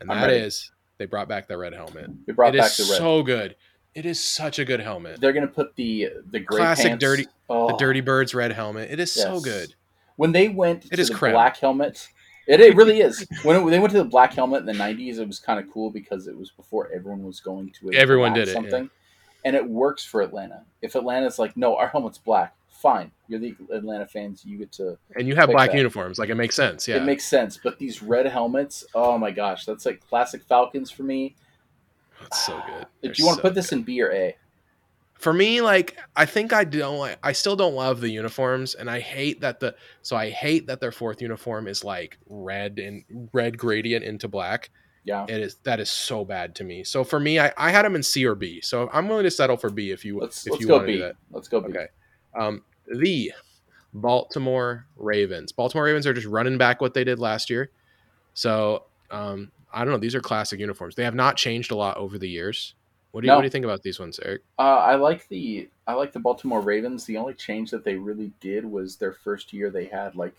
[0.00, 2.10] And that is they brought back the red helmet.
[2.26, 2.90] They brought It back is the red.
[2.90, 3.56] It's so good.
[3.94, 5.20] It is such a good helmet.
[5.20, 7.02] they're gonna put the the gray Classic pants.
[7.02, 8.90] dirty- oh, The Dirty Birds red helmet.
[8.90, 9.74] It is so good.
[10.16, 11.32] When they went It to is the creme.
[11.32, 12.08] black helmet,
[12.46, 13.26] it, it really is.
[13.42, 15.70] When it, they went to the black helmet in the '90s, it was kind of
[15.72, 18.90] cool because it was before everyone was going to a Everyone did it, something,
[19.44, 20.64] and it works for Atlanta.
[20.82, 23.10] If Atlanta's like, no, our helmet's black, fine.
[23.28, 24.44] You're the Atlanta fans.
[24.44, 24.98] You get to.
[25.16, 25.76] And you have black that.
[25.76, 26.18] uniforms.
[26.18, 26.86] Like it makes sense.
[26.86, 26.96] Yeah.
[26.96, 27.58] It makes sense.
[27.62, 31.34] But these red helmets, oh my gosh, that's like classic Falcons for me.
[32.24, 32.86] It's so good.
[33.14, 34.36] Do you want to so put this in B or A?
[35.18, 38.90] for me like i think i don't like i still don't love the uniforms and
[38.90, 43.02] i hate that the so i hate that their fourth uniform is like red and
[43.32, 44.68] red gradient into black
[45.04, 45.24] Yeah.
[45.26, 47.94] it is that is so bad to me so for me i, I had them
[47.96, 50.50] in c or b so i'm willing to settle for b if you Let's if
[50.50, 51.02] let's you go want to do B.
[51.04, 51.68] that Let's go B.
[51.70, 51.86] okay
[52.36, 52.62] um
[52.94, 53.32] the
[53.94, 57.70] baltimore ravens baltimore ravens are just running back what they did last year
[58.34, 61.96] so um i don't know these are classic uniforms they have not changed a lot
[61.96, 62.74] over the years
[63.12, 63.36] what do you No.
[63.36, 66.18] what do you think about these ones eric Uh, I like the I like the
[66.18, 67.04] Baltimore Ravens.
[67.04, 70.34] The only change that they really did was their first year they had like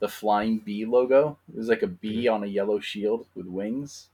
[0.00, 1.38] the flying bee logo.
[1.52, 4.08] It was like a bee on a yellow shield with wings.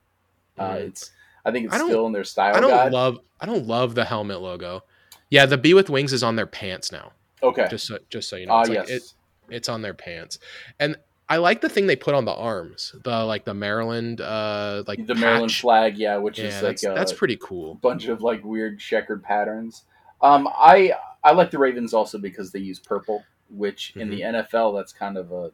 [0.59, 0.89] Uh, Mhm.
[0.89, 1.13] it's
[1.45, 2.93] I think it's I still in their style I don't guide.
[2.93, 4.83] love I don't love the helmet logo.
[5.31, 7.13] Yeah, the bee with wings is on their pants now.
[7.43, 7.67] okay.
[7.71, 8.91] Just so just so you know, Ah it's like yes.
[8.91, 9.03] it,
[9.49, 10.39] it's on their pants.
[10.79, 10.97] And
[11.29, 15.07] I like the thing they put on the arms, the like the Maryland uh like
[15.07, 17.77] the Maryland flag, yeah, which Yeah, is like that's, a that's pretty cool.
[17.77, 19.85] bunch of like weird checkered patterns.
[20.23, 20.93] Um, I
[21.25, 24.35] I like the Ravens also because they use purple, which in Mm-hmm.
[24.35, 25.53] the NFL that's kind of a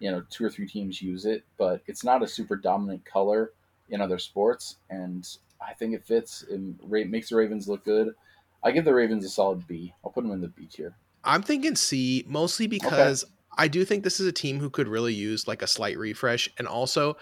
[0.00, 3.52] you know two or three teams use it, but it's not a super dominant color
[3.90, 5.28] in other sports, and
[5.60, 8.14] I think it fits and ra- makes the Ravens look good.
[8.62, 9.92] I give the Ravens a solid B.
[10.04, 10.94] I'll put them in the B tier.
[11.24, 13.24] I'm thinking C mostly because
[13.56, 16.48] I do think this is a team who could really use like a slight refresh
[16.58, 17.16] and also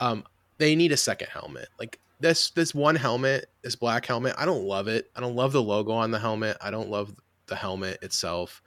[0.00, 0.24] um
[0.58, 1.68] they need a second helmet.
[1.78, 5.10] Like this this one helmet, this black helmet, I don't love it.
[5.14, 6.56] I don't love the logo on the helmet.
[6.60, 7.14] I don't love
[7.46, 8.62] the helmet itself.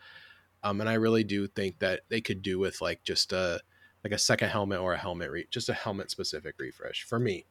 [0.64, 3.60] Um and I really do think that they could do with like just a
[4.04, 7.46] like a second helmet or a helmet re- just a helmet specific refresh for me.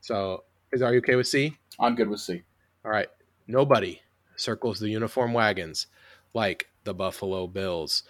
[0.00, 1.56] So, is are you okay with C?
[1.80, 2.42] I'm good with C.
[2.84, 3.08] All right.
[3.46, 4.00] Nobody
[4.36, 5.86] circles the uniform wagons
[6.32, 8.02] like the Buffalo Bills.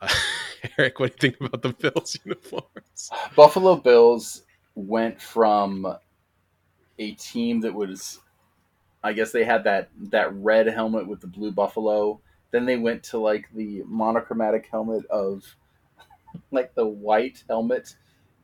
[0.00, 0.08] Uh,
[0.78, 3.10] Eric, what do you think about the Bills uniforms?
[3.34, 4.42] Buffalo Bills
[4.74, 5.86] went from
[6.98, 8.20] a team that was
[9.04, 12.20] I guess they had that that red helmet with the blue buffalo.
[12.50, 15.44] Then they went to like the monochromatic helmet of
[16.50, 17.94] like the white helmet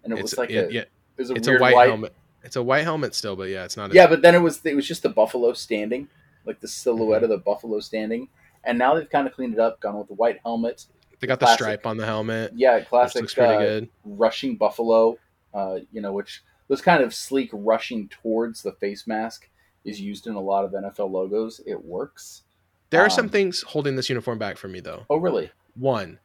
[0.05, 1.88] and it It's was like it- a yeah, it was a it's a white, white,
[1.88, 2.14] helmet.
[2.45, 3.93] It's a white helmet still, but yeah, it's not.
[3.95, 6.09] Yeah, but then it was it was just the buffalo standing,
[6.47, 6.72] like the Mm-hmm.
[6.72, 8.28] silhouette of the buffalo standing.
[8.64, 10.86] And now they've kind of cleaned it up, gone with the white helmet.
[11.20, 11.61] they got the classic.
[11.61, 13.88] stripe on the helmet, Yeah, classic looks pretty uh, good.
[14.05, 15.18] rushing buffalo,
[15.55, 19.49] uh, you know, which this kind of sleek rushing towards the face mask
[19.84, 21.61] is used in a lot of NFL logos.
[21.66, 22.43] It works.
[22.90, 25.07] There are some um, things holding this uniform back for me, though.
[25.11, 25.51] Oh, really?
[25.74, 26.18] One,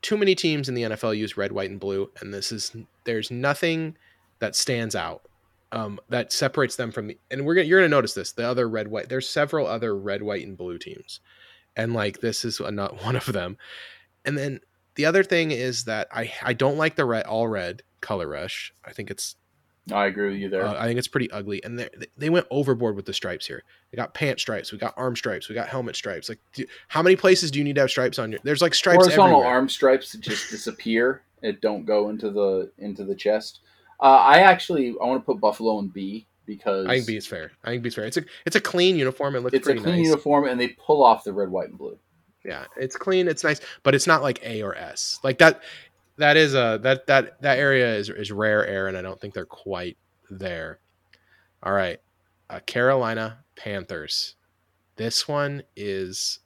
[0.00, 3.30] too many teams in the NFL use red, white, and blue, and this is there's
[3.30, 3.96] nothing
[4.38, 5.22] that stands out
[5.74, 7.18] um, that separates them from the.
[7.30, 8.32] And we're gonna you're gonna notice this.
[8.32, 9.08] The other red, white.
[9.08, 11.20] There's several other red, white, and blue teams,
[11.76, 13.58] and like this is not one of them.
[14.24, 14.60] And then
[14.94, 18.72] the other thing is that I I don't like the red all red color rush.
[18.84, 19.36] I think it's
[19.92, 20.64] I agree with you there.
[20.64, 23.62] uh, I think it's pretty ugly, and they they went overboard with the stripes here.
[23.90, 26.28] They got pant stripes, we got arm stripes, we got helmet stripes.
[26.28, 28.40] Like, do, how many places do you need to have stripes on your?
[28.44, 29.48] There's like stripes Horizontal everywhere.
[29.48, 31.22] arm stripes that just disappear.
[31.42, 33.60] It don't go into the into the chest.
[34.00, 37.26] Uh, I actually I want to put Buffalo in B because I think B is
[37.26, 37.52] fair.
[37.64, 38.04] I think B is fair.
[38.04, 39.36] It's a it's a clean uniform.
[39.36, 40.06] It looks it's a clean nice.
[40.06, 41.98] uniform and they pull off the red, white, and blue.
[42.44, 43.28] Yeah, it's clean.
[43.28, 45.18] It's nice, but it's not like A or S.
[45.22, 45.62] Like that.
[46.16, 49.34] That is a that that that area is is rare air, and I don't think
[49.34, 49.96] they're quite
[50.30, 50.78] there.
[51.62, 51.98] All right,
[52.50, 54.36] uh, Carolina Panthers.
[54.96, 56.38] This one is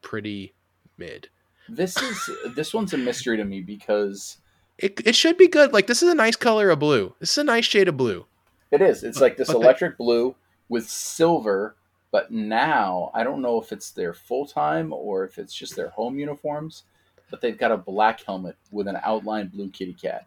[0.00, 0.54] pretty
[0.96, 1.28] mid.
[1.68, 4.38] This is this one's a mystery to me because
[4.82, 5.72] It, it should be good.
[5.72, 7.14] Like this is a nice color of blue.
[7.20, 8.26] This is a nice shade of blue.
[8.70, 9.04] It is.
[9.04, 10.34] It's But- like this but they- electric blue
[10.68, 11.76] with silver,
[12.10, 15.90] but now I don't know if it's their full time or if it's just their
[15.90, 16.84] home uniforms.
[17.30, 20.26] But they've got a black helmet with an outlined blue kitty cat.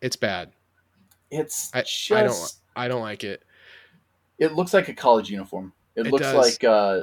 [0.00, 0.52] It's bad.
[1.30, 3.42] It's I- just I don't- I don't like it.
[4.38, 5.72] It looks like a college uniform.
[5.96, 6.34] It, It looks does.
[6.36, 7.02] like uh,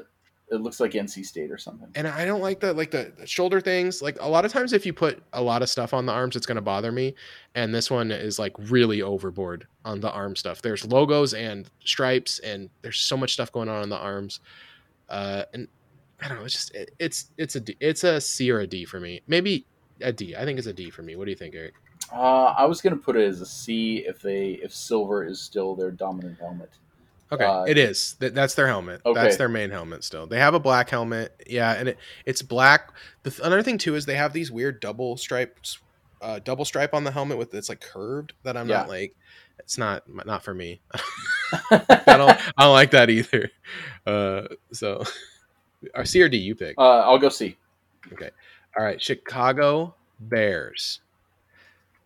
[0.51, 1.87] it looks like NC State or something.
[1.95, 4.01] and I don't like the like the, the shoulder things.
[4.01, 6.35] Like a lot of times, if you put a lot of stuff on the arms,
[6.35, 7.15] it's going to bother me.
[7.55, 10.61] And this one is like really overboard on the arm stuff.
[10.61, 14.39] There's logos and stripes, and there's so much stuff going on on the arms.
[15.09, 15.67] Uh, and
[16.21, 16.45] I don't know.
[16.45, 19.21] It's just it, it's it's a D, it's a C or a D for me.
[19.27, 19.65] Maybe
[20.01, 20.35] a D.
[20.35, 21.15] I think it's a D for me.
[21.15, 21.73] What do you think, Eric?
[22.13, 25.75] Uh, I was gonna put it as a C if they if silver is still
[25.75, 26.69] their dominant helmet.
[27.31, 28.15] Okay, Uh, it is.
[28.19, 29.01] That, that's their helmet.
[29.05, 29.19] Okay.
[29.19, 30.03] That's their main helmet.
[30.03, 31.41] Still, they have a black helmet.
[31.47, 32.91] Yeah, and it, it's black.
[33.23, 35.79] The th- another thing too is they have these weird double stripes,
[36.21, 38.33] uh, double stripe on the helmet with it's like curved.
[38.43, 38.77] That I'm Yeah.
[38.79, 39.15] not like.
[39.59, 40.81] It's not not for me.
[41.71, 42.29] I don't.
[42.57, 43.49] I don't like that either.
[44.05, 45.03] Uh, so,
[45.95, 46.75] our C or D, you pick.
[46.77, 47.57] Uh, I'll go C.
[48.13, 48.29] Okay.
[48.77, 50.99] All right, Chicago Bears.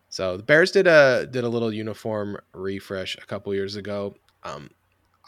[0.10, 4.16] So the Bears did a did a little uniform refresh a couple years ago.
[4.44, 4.70] Um,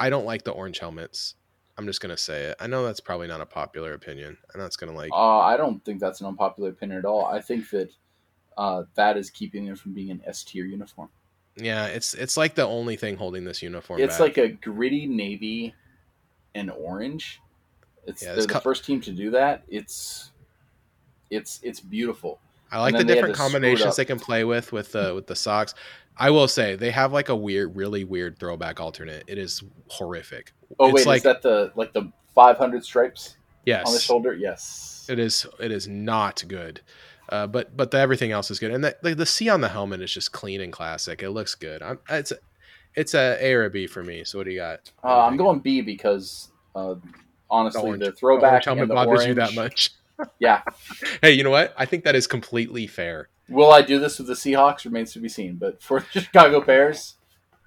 [0.02, 1.36] I don't like the orange helmets.
[1.78, 2.58] I'm just gonna say it.
[2.60, 5.12] I know that's probably not a popular opinion, and that's gonna like.
[5.12, 7.26] Uh, I don't think that's an unpopular opinion at all.
[7.26, 7.92] I think that
[8.58, 11.10] uh, that is keeping them from being an S tier uniform.
[11.56, 14.02] Yeah, it's it's like the only thing holding this uniform.
[14.02, 14.38] It's back.
[14.38, 15.76] like a gritty navy
[16.56, 17.40] and orange.
[18.08, 19.64] It's Yeah, they're this the first team to do that.
[19.68, 20.32] It's
[21.30, 22.40] it's it's beautiful.
[22.72, 24.94] I like the and then they had different it combinations they can play with with
[24.94, 25.76] the with the socks.
[26.18, 29.24] I will say they have like a weird, really weird throwback alternate.
[29.28, 30.54] It is horrific.
[30.80, 34.34] Oh It's wait, like is that the like the 500 stripes yes, on the shoulder?
[34.34, 35.06] Yes.
[35.10, 35.46] It is.
[35.60, 36.82] It is not good.
[37.30, 39.70] Uh, but but the, everything else is good, and the, the the C on the
[39.70, 41.24] helmet is just clean and classic.
[41.24, 41.82] It looks good.
[41.82, 42.38] I'm, it's a,
[42.94, 44.24] it's a A or a B for me.
[44.26, 44.84] So what do you got?
[44.84, 46.96] Do Uh, you I'm going B because uh,
[47.50, 49.28] honestly, orange- the throwback orange helmet the bothers orange.
[49.30, 49.92] you that much.
[50.38, 50.62] Yeah.
[51.24, 51.74] hey, you know what?
[51.76, 53.28] I think that is completely fair.
[53.52, 55.56] Will I do this with the Seahawks remains to be seen.
[55.56, 57.16] But for the Chicago Bears,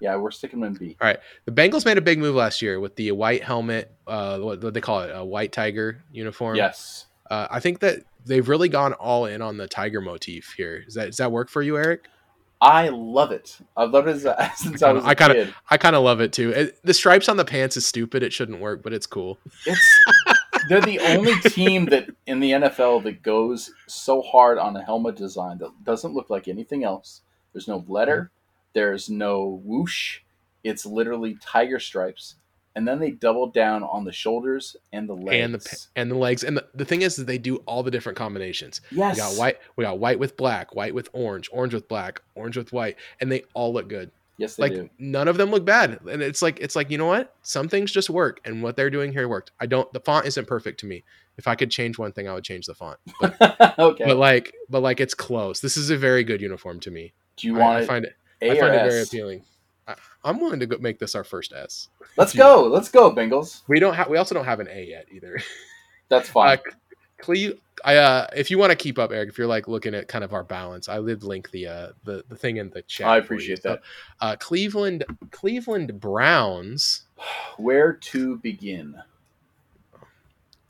[0.01, 0.97] yeah, we're sticking them B.
[0.99, 1.19] All right.
[1.45, 3.91] The Bengals made a big move last year with the white helmet.
[4.05, 6.55] Uh, what, what they call it, a white tiger uniform.
[6.57, 7.05] Yes.
[7.29, 10.83] Uh, I think that they've really gone all in on the tiger motif here.
[10.83, 12.07] Does that does that work for you, Eric?
[12.61, 13.57] I love it.
[13.75, 15.55] I've loved it as- since I was a I kinda- kid.
[15.69, 16.51] I kind of love it too.
[16.51, 18.23] It, the stripes on the pants is stupid.
[18.23, 19.37] It shouldn't work, but it's cool.
[19.65, 19.97] It's
[20.69, 25.15] they're the only team that in the NFL that goes so hard on a helmet
[25.15, 27.21] design that doesn't look like anything else.
[27.53, 28.31] There's no letter,
[28.73, 30.19] there's no whoosh.
[30.63, 32.35] It's literally tiger stripes,
[32.75, 35.43] and then they double down on the shoulders and the legs.
[35.43, 36.43] and the and the legs.
[36.43, 38.81] And the, the thing is that they do all the different combinations.
[38.91, 42.21] yes, We got white, we got white with black, white with orange, orange with black,
[42.33, 44.11] orange with white, and they all look good.
[44.37, 44.89] Yes, they like do.
[44.99, 45.99] none of them look bad.
[46.09, 47.33] And it's like it's like you know what?
[47.41, 49.51] Some things just work, and what they're doing here worked.
[49.59, 49.91] I don't.
[49.93, 51.03] The font isn't perfect to me.
[51.37, 52.99] If I could change one thing, I would change the font.
[53.19, 54.05] But, okay.
[54.05, 55.59] but like, but like, it's close.
[55.59, 57.13] This is a very good uniform to me.
[57.37, 58.13] do you I, want I find it.
[58.41, 59.43] A I find it very appealing.
[59.87, 61.89] I, I'm willing to go make this our first S.
[62.17, 62.63] Let's go.
[62.63, 63.61] Let's go, Bengals.
[63.67, 64.09] We don't have.
[64.09, 65.39] We also don't have an A yet either.
[66.09, 66.57] That's fine.
[66.67, 66.71] Uh,
[67.25, 67.53] Cle-
[67.83, 70.23] I uh, if you want to keep up, Eric, if you're like looking at kind
[70.23, 73.07] of our balance, I did link the uh the, the thing in the chat.
[73.07, 73.81] I appreciate that.
[74.21, 77.03] Uh, Cleveland Cleveland Browns.
[77.57, 78.95] Where to begin?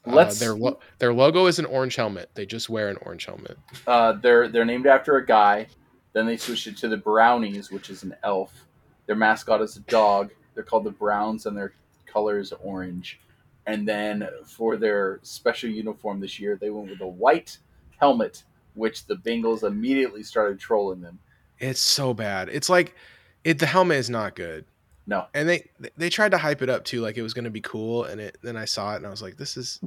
[0.08, 0.40] Uh, Let's.
[0.40, 2.30] their lo- their logo is an orange helmet.
[2.36, 3.58] They just wear an orange helmet.
[3.88, 5.68] uh, they're they're named after a guy.
[6.14, 8.66] Then they switched it to the Brownies, which is an elf.
[9.06, 10.32] Their mascot is a dog.
[10.54, 11.74] They're called the Browns, and their
[12.06, 13.20] color is orange.
[13.68, 17.58] And then for their special uniform this year, they went with a white
[17.98, 18.44] helmet,
[18.76, 21.20] which the Bengals immediately started trolling them.
[21.60, 22.50] It's so bad.
[22.50, 22.96] It's like
[23.44, 23.60] it.
[23.60, 24.66] The helmet is not good.
[25.08, 27.52] No, And they they tried to hype it up too, like it was going to
[27.52, 28.06] be cool.
[28.06, 29.80] And it then I saw it and I was like, this is.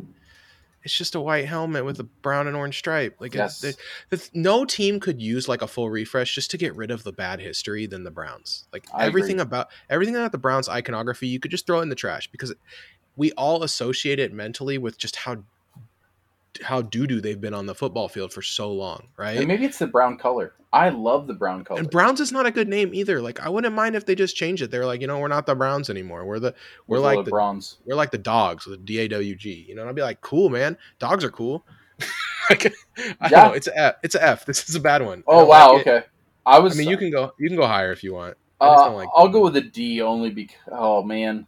[0.85, 3.17] It's just a white helmet with a brown and orange stripe.
[3.19, 3.77] Like yes, it,
[4.11, 7.13] the, no team could use like a full refresh just to get rid of the
[7.13, 8.65] bad history than the Browns.
[8.73, 9.43] Like I everything agree.
[9.43, 12.55] about everything about the Browns iconography, you could just throw it in the trash because
[13.19, 15.39] we all associate it mentally with just how
[16.63, 19.37] how doo doo they've been on the football field for so long, right?
[19.37, 20.55] and maybe it's the brown color.
[20.73, 21.81] I love the brown color.
[21.81, 23.21] And Browns is not a good name either.
[23.23, 24.71] Like I wouldn't mind if they just changed it.
[24.71, 26.25] They're like, you know, we're not the Browns anymore.
[26.25, 26.55] We're the
[26.87, 27.79] we're With all like the Browns.
[27.85, 29.67] we're like the dogs, the D A W G.
[29.69, 30.77] You know, and I'd be like, cool, man.
[30.99, 31.65] Dogs are cool.
[32.51, 32.73] like,
[33.21, 33.49] I Yeah.
[33.49, 33.53] know.
[33.53, 33.95] It's a F.
[34.03, 34.45] It's a F.
[34.47, 35.25] This is a bad one.
[35.27, 35.91] Oh wow, like it.
[35.91, 36.07] okay.
[36.47, 36.75] I was.
[36.75, 37.33] I mean, you can go.
[37.39, 38.37] You can go higher if you want.
[38.61, 40.57] Uh, like I'll go with a D only because.
[40.71, 41.47] Oh man,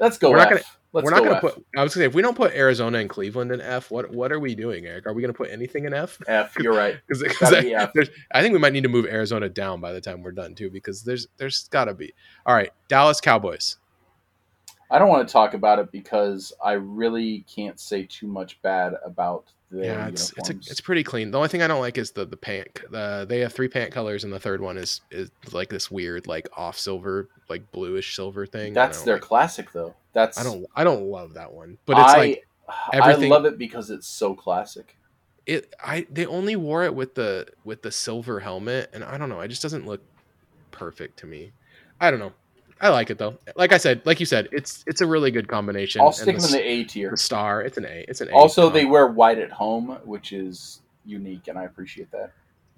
[0.00, 0.50] let's go We're not F.
[0.50, 1.54] gonna- Let's we're not go gonna put.
[1.76, 4.30] I was gonna say if we don't put Arizona and Cleveland in F, what what
[4.30, 5.06] are we doing, Eric?
[5.08, 6.20] Are we gonna put anything in F?
[6.28, 6.54] F.
[6.60, 7.00] You're right.
[7.08, 7.90] Because Gotta be F.
[8.30, 10.70] I think we might need to move Arizona down by the time we're done too,
[10.70, 12.14] because there's there's gotta be.
[12.46, 13.78] All right, Dallas Cowboys.
[14.88, 18.92] I don't want to talk about it because I really can't say too much bad
[19.04, 21.30] about their yeah, it's it's a, it's pretty clean.
[21.30, 22.80] The only thing I don't like is the the pant.
[22.90, 26.26] The they have three pant colors, and the third one is is like this weird
[26.26, 28.72] like off silver, like bluish silver thing.
[28.72, 29.94] That's their like- classic though.
[30.12, 32.46] That's I don't I don't love that one, but it's I, like
[32.92, 34.96] I love it because it's so classic.
[35.46, 35.74] it.
[35.84, 39.40] I they only wore it with the with the silver helmet, and I don't know.
[39.40, 40.02] It just doesn't look
[40.70, 41.52] perfect to me.
[42.00, 42.32] I don't know.
[42.84, 43.38] I like it though.
[43.56, 46.02] Like I said, like you said, it's it's a really good combination.
[46.02, 47.10] I'll and stick them the, in the A tier.
[47.10, 47.62] the star.
[47.62, 48.04] It's an A.
[48.06, 48.32] It's an A.
[48.32, 52.32] Also, they wear white at home, which is unique, and I appreciate that.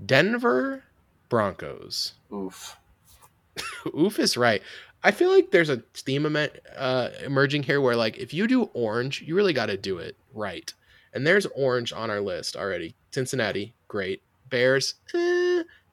[0.06, 0.84] Denver
[1.28, 2.12] Broncos.
[2.32, 2.76] Oof.
[3.98, 4.62] Oof is right.
[5.02, 8.70] I feel like there's a theme eme- uh, emerging here where, like, if you do
[8.74, 10.72] orange, you really got to do it right.
[11.14, 12.94] And there's orange on our list already.
[13.10, 14.22] Cincinnati, great.
[14.50, 15.35] Bears, eh.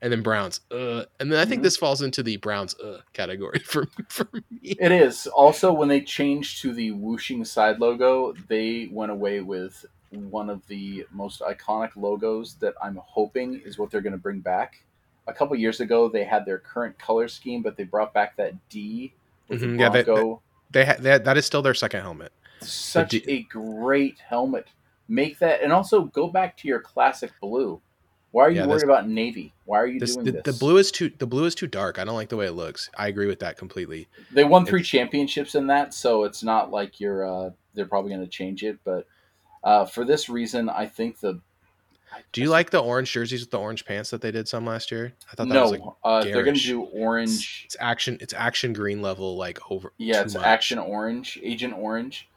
[0.04, 1.06] And then Browns, uh.
[1.20, 4.42] And then I think this falls into the Browns, uh, category for for me.
[4.62, 5.28] It is.
[5.28, 10.68] Also, when they changed to the whooshing side logo, they went away with one of
[10.68, 14.84] the most iconic logos that I'm hoping is what they're going to bring back.
[15.26, 18.54] A couple years ago, they had their current color scheme, but they brought back that
[18.68, 19.14] D
[19.48, 20.42] with Mhm, the yeah, Bronco.
[20.70, 22.34] They, ha- they that is still their second helmet.
[22.60, 24.68] Such a great helmet.
[25.08, 27.82] Make that, and also go back to your classic blue.
[28.34, 29.54] Why are you Yeah, worried about navy?
[29.66, 30.44] Why are you This, doing the, this?
[30.44, 32.00] the blue is too the blue is too dark.
[32.00, 32.90] I don't like the way it looks.
[32.98, 34.08] I agree with that completely.
[34.32, 38.10] They won three It's- championships in that, so it's not like you're uh, they're probably
[38.10, 38.80] going to change it.
[38.84, 39.06] But
[39.64, 41.40] uh, for this reason, I think the
[42.32, 44.90] Do you like the orange jerseys with the orange pants that they did some last
[44.90, 45.14] year?
[45.32, 47.62] I thought that no, was like uh, they're going to do orange.
[47.66, 50.44] it's action it's action green level like over Yeah, it's much.
[50.44, 52.28] action orange, agent orange.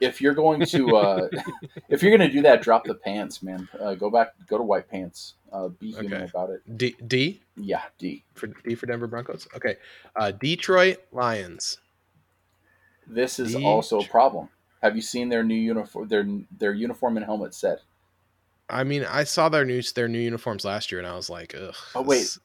[0.00, 1.28] If you're going to uh,
[1.88, 3.66] if you're going to do that, drop the pants, man.
[3.80, 5.32] Uh, go back, go to white pants.
[5.52, 6.24] Uh, be human Okay.
[6.24, 6.76] about it.
[6.76, 8.24] D D Yeah, D.
[8.34, 9.46] for D for Denver Broncos.
[9.54, 9.76] Okay,
[10.16, 11.78] uh, Detroit Lions.
[13.06, 14.48] This is D- also a problem.
[14.82, 16.08] Have you seen their new uniform?
[16.08, 16.26] Their
[16.58, 17.80] their uniform and helmet set.
[18.68, 21.54] I mean, I saw their new their new uniforms last year, and I was like,
[21.54, 21.74] ugh.
[21.94, 22.38] Oh, wait.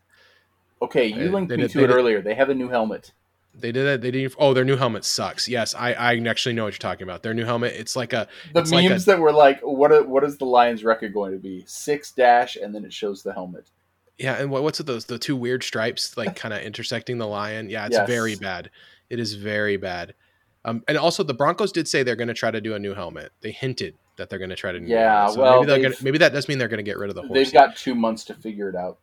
[0.82, 2.22] Okay, you linked they me to they it earlier.
[2.22, 3.12] They have a new helmet.
[3.54, 4.02] They did it.
[4.02, 4.36] They didn't.
[4.38, 5.48] Oh, their new helmet sucks.
[5.48, 7.24] Yes, I I actually know what you're talking about.
[7.24, 7.74] Their new helmet.
[7.74, 9.92] It's like a The It's like memes that were like, "What?
[9.92, 11.64] Are, what is the Lions' record going to be?
[11.68, 13.70] Six dash, and then it shows the helmet."
[14.18, 14.36] yeah.
[14.36, 14.86] And what, what's it?
[14.86, 17.70] Those the two weird stripes like kind of intersecting the lion.
[17.70, 18.08] Yeah, it's Yes.
[18.08, 18.70] very bad.
[19.10, 20.14] It is very bad.
[20.64, 22.94] Um, and also the Broncos did say they're going to try to do a new
[22.94, 23.32] helmet.
[23.42, 24.80] They hinted that they're going to try to.
[24.80, 25.28] new Yeah.
[25.28, 27.24] So well, maybe, gonna, maybe that does mean they're going to get rid of the
[27.24, 27.34] horse.
[27.34, 29.00] They've got two months to figure it out.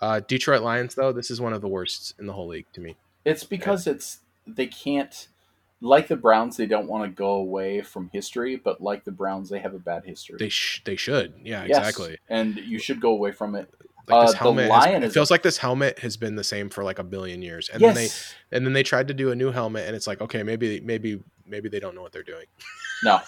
[0.00, 2.80] Uh, Detroit Lions, though, this is one of the worst in the whole league to
[2.80, 2.96] me.
[3.24, 5.28] It's because it's they can't
[5.80, 6.56] like the Browns.
[6.56, 9.78] They don't want to go away from history, but like the Browns, they have a
[9.78, 10.36] bad history.
[10.38, 12.18] They sh- they should, yeah, Yes, exactly.
[12.28, 13.68] and you should go away from it.
[14.08, 16.34] Like this Uh, the helmet, has- lion it feels a- like this helmet has been
[16.36, 18.08] the same for like a billion years, and then they
[18.50, 21.20] and then they tried to do a new helmet, and it's like, okay, maybe maybe
[21.46, 22.46] maybe they don't know what they're doing.
[23.04, 23.20] no.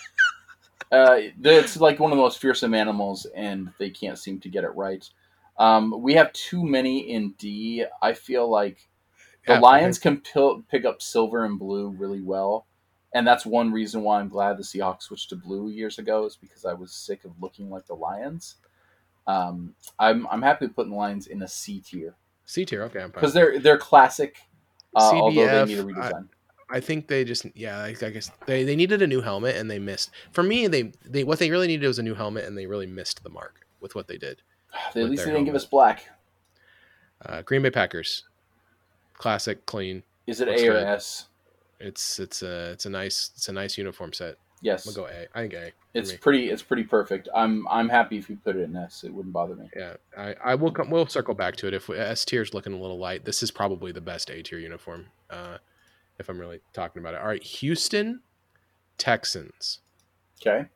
[0.93, 4.64] Uh, it's like one of the most fearsome animals, and they can't seem to get
[4.64, 5.09] it right.
[5.59, 7.84] Um, we have too many in D.
[8.03, 8.88] I feel like
[9.47, 12.66] the Yeah, Lions can pil- pick up silver and blue really well,
[13.14, 16.26] and that's one reason why I'm glad the Seahawks switched to blue years ago.
[16.26, 18.57] Is because I was sick of looking like the Lions.
[19.26, 22.14] Um, I'm I'm happy putting the Lions in a C tier
[22.51, 24.36] C tier, okay, because they're they're classic.
[24.95, 26.28] Uh, although they need a redesign.
[26.68, 29.70] I think they just yeah, I, I guess they, they needed a new helmet and
[29.70, 30.11] they missed.
[30.32, 32.86] For me, they they what they really needed was a new helmet and they really
[32.86, 34.43] missed the mark with what they did.
[34.72, 36.09] At least they didn't give us black.
[37.24, 38.24] Uh, Green Bay Packers,
[39.21, 40.03] classic, clean.
[40.27, 40.85] Is it A or good.
[40.85, 41.27] S?
[41.79, 44.37] It's it's a it's a nice it's a nice uniform set.
[44.62, 45.27] Yes, gonna go A.
[45.35, 45.73] I think A.
[45.95, 46.18] it's me.
[46.18, 46.51] pretty.
[46.51, 47.29] It's pretty perfect.
[47.35, 49.05] I'm I'm happy if you put it in S.
[49.05, 49.71] It wouldn't bother me.
[49.77, 50.91] Yeah, I, I will come.
[50.91, 51.75] We'll circle back to it.
[51.75, 54.43] If we, S tier is looking a little light, this is probably the best A
[54.43, 55.07] tier uniform.
[55.31, 55.59] Uh,
[56.18, 57.21] if I'm really talking about it.
[57.21, 58.21] All right, Houston
[58.99, 59.81] Texans.
[60.41, 60.66] Okay.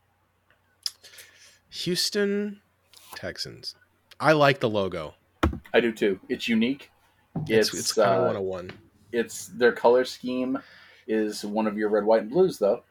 [1.71, 2.61] Houston
[3.15, 3.75] Texans.
[4.21, 5.15] I like the logo.
[5.75, 6.21] I do too.
[6.29, 6.91] It's unique.
[7.49, 8.71] It's It's it's, kind of uh, one of one.
[9.13, 10.59] it's their color scheme
[11.07, 12.83] is one of your red, white, and blues though.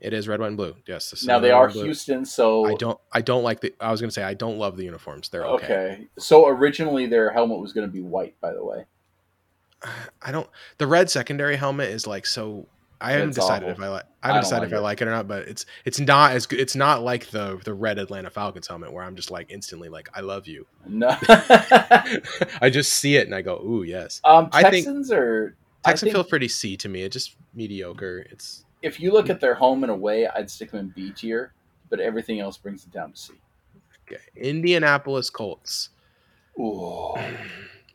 [0.00, 0.74] It is red, white, and blue.
[0.86, 1.24] Yes.
[1.26, 1.68] Now they are.
[1.68, 2.98] Houston, so I don't.
[3.12, 3.74] I don't like the.
[3.80, 5.28] I was gonna say I don't love the uniforms.
[5.28, 5.64] They're okay.
[5.64, 6.08] okay.
[6.18, 8.84] So originally their helmet was going to be white, by the way.
[10.22, 10.48] I don't.
[10.78, 12.66] The red secondary helmet is like so.
[13.00, 13.82] I haven't It's decided awful.
[13.84, 14.04] if I like.
[14.22, 14.82] I I haven't don't decided like if I it.
[14.82, 15.28] like it or not.
[15.28, 16.60] But it's it's not as good.
[16.60, 20.08] It's not like the the red Atlanta Falcons helmet where I'm just like instantly like
[20.14, 20.66] I love you.
[20.86, 21.08] No.
[21.28, 24.20] I just see it and I go ooh yes.
[24.24, 25.56] um, I think- Texans are.
[25.84, 27.02] I Texan think feels pretty C to me.
[27.04, 28.26] It's just mediocre.
[28.30, 31.52] It's if you look at their home and away, I'd stick them in B tier,
[31.88, 33.32] but everything else brings it down to C.
[34.06, 34.20] okay.
[34.36, 35.88] Indianapolis Colts.
[36.58, 37.14] Ooh.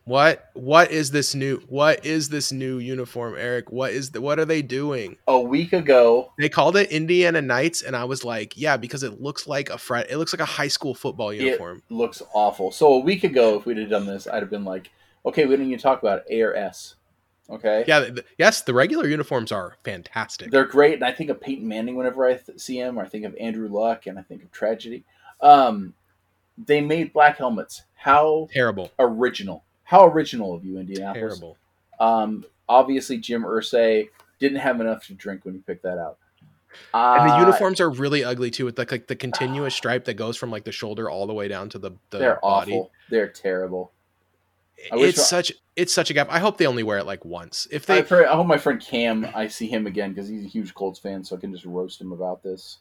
[0.06, 3.72] What what is this new what is this new uniform, Eric?
[3.72, 5.16] What is the what are they doing?
[5.26, 9.20] A week ago, They called it Indiana Nights, and I was like, yeah, because it
[9.20, 10.06] looks like a frat.
[10.08, 11.82] It looks like a high school football uniform.
[11.90, 12.70] looks awful.
[12.70, 14.90] So a week ago, if we'd have done this, I'd have been like,
[15.26, 16.94] okay, we don't even talk about A or S.
[17.50, 17.84] Okay.
[17.88, 20.52] yeah, th- yes, the regular uniforms are fantastic.
[20.52, 23.08] They're great, and I think of Peyton Manning whenever I th- see him, or I
[23.08, 25.04] think of Andrew Luck, and I think of tragedy.
[25.40, 25.94] Um,
[26.58, 27.82] they made black helmets.
[27.94, 29.64] How Terrible, original!
[29.86, 31.38] How original of you, Indianapolis.
[31.38, 31.56] terrible.
[32.00, 34.08] Um, obviously, Jim Irsay
[34.38, 36.18] didn't have enough to drink when he picked that out.
[36.92, 40.14] And the Uh, uniforms are really ugly too, with like, like the continuous stripe that
[40.14, 42.72] goes from like the shoulder all the way down to the, the they're body.
[42.72, 42.90] awful.
[43.08, 43.92] They're terrible.
[44.92, 46.28] I wish It's I- such it's such a gap.
[46.30, 47.66] I hope they only wear it like once.
[47.70, 50.48] If they I've I hope my friend Cam, I see him again because he's a
[50.48, 52.78] huge Colts fan, so I can just roast him about this.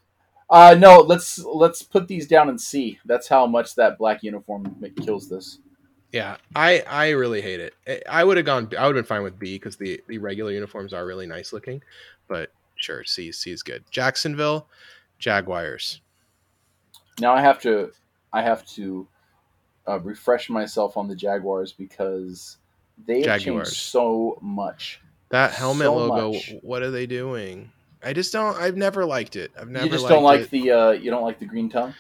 [0.49, 2.99] Uh, no, let's let's put these down and see.
[3.05, 5.59] That's how much that black uniform kills this.
[6.11, 7.73] Yeah, I I really hate it.
[7.87, 8.69] I- I would have gone.
[8.77, 11.51] I would have been fine with B because the the regular uniforms are really nice
[11.51, 11.81] looking.
[12.27, 13.83] But sure, C C is good.
[13.91, 14.67] Jacksonville,
[15.19, 16.01] Jaguars.
[17.19, 17.91] Now I have to
[18.31, 19.07] I have to
[19.87, 22.57] uh, refresh myself on the Jaguars because
[23.05, 23.67] they have Jaguars.
[23.69, 25.01] changed so much.
[25.29, 26.33] That helmet So logo.
[26.33, 26.53] much.
[26.61, 27.71] What are they doing?
[28.03, 28.55] I just don't.
[28.57, 29.51] I've never liked it.
[29.59, 29.85] I've never.
[29.85, 30.49] you just liked don't like it.
[30.51, 31.93] the uh, you don't like the green tongue.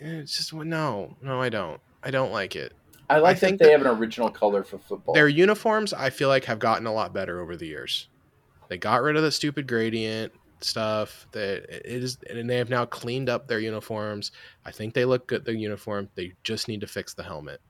[0.00, 1.40] It's just no, no.
[1.40, 1.80] I don't.
[2.02, 2.72] I don't like it.
[3.10, 5.14] I like think that they have an original color for football.
[5.14, 8.08] Their uniforms, I feel like, have gotten a lot better over the years.
[8.68, 11.26] They got rid of the stupid gradient stuff.
[11.32, 14.30] That it is, and they have now cleaned up their uniforms.
[14.64, 15.44] I think they look good.
[15.44, 16.08] Their uniform.
[16.14, 17.60] They just need to fix the helmet.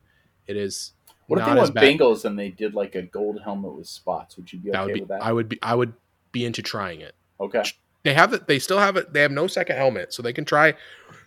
[0.47, 0.93] It is
[1.27, 1.75] what if they went.
[1.75, 4.37] Bengals and they did like a gold helmet with spots?
[4.37, 5.01] Would you be okay that would be.
[5.01, 5.23] with that?
[5.23, 5.59] I would be.
[5.63, 5.93] I would
[6.33, 7.15] be into trying it.
[7.41, 7.63] okay.
[8.03, 8.47] They have it.
[8.47, 9.13] They still have it.
[9.13, 10.75] They have no second helmet, so they can try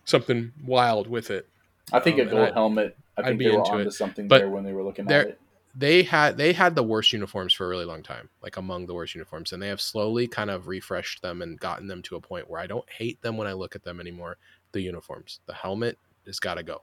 [0.05, 1.47] something wild with it.
[1.91, 2.97] I think Um, a gold I- helmet.
[3.17, 3.91] I I'd be into it.
[3.93, 5.39] something But there when they were looking at it.
[5.75, 8.93] they had they had the worst uniforms for a really long time, like among the
[8.93, 12.21] worst uniforms, and they have slowly kind of refreshed them and gotten them to a
[12.21, 14.37] point where I don't hate them when I look at them anymore.
[14.71, 16.81] The uniforms, the helmet has got to go.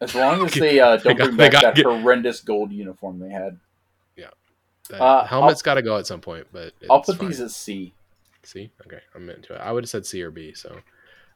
[0.00, 3.58] As long as they uh, don't got- bring back that horrendous gold uniform they had.
[4.90, 7.28] The Uh, helmet's got to go at some point, but I'll put fine.
[7.28, 7.94] these as C.
[8.42, 8.70] C.
[8.84, 9.58] Okay, I'm into it.
[9.58, 10.52] I would have said C or B.
[10.52, 10.76] So,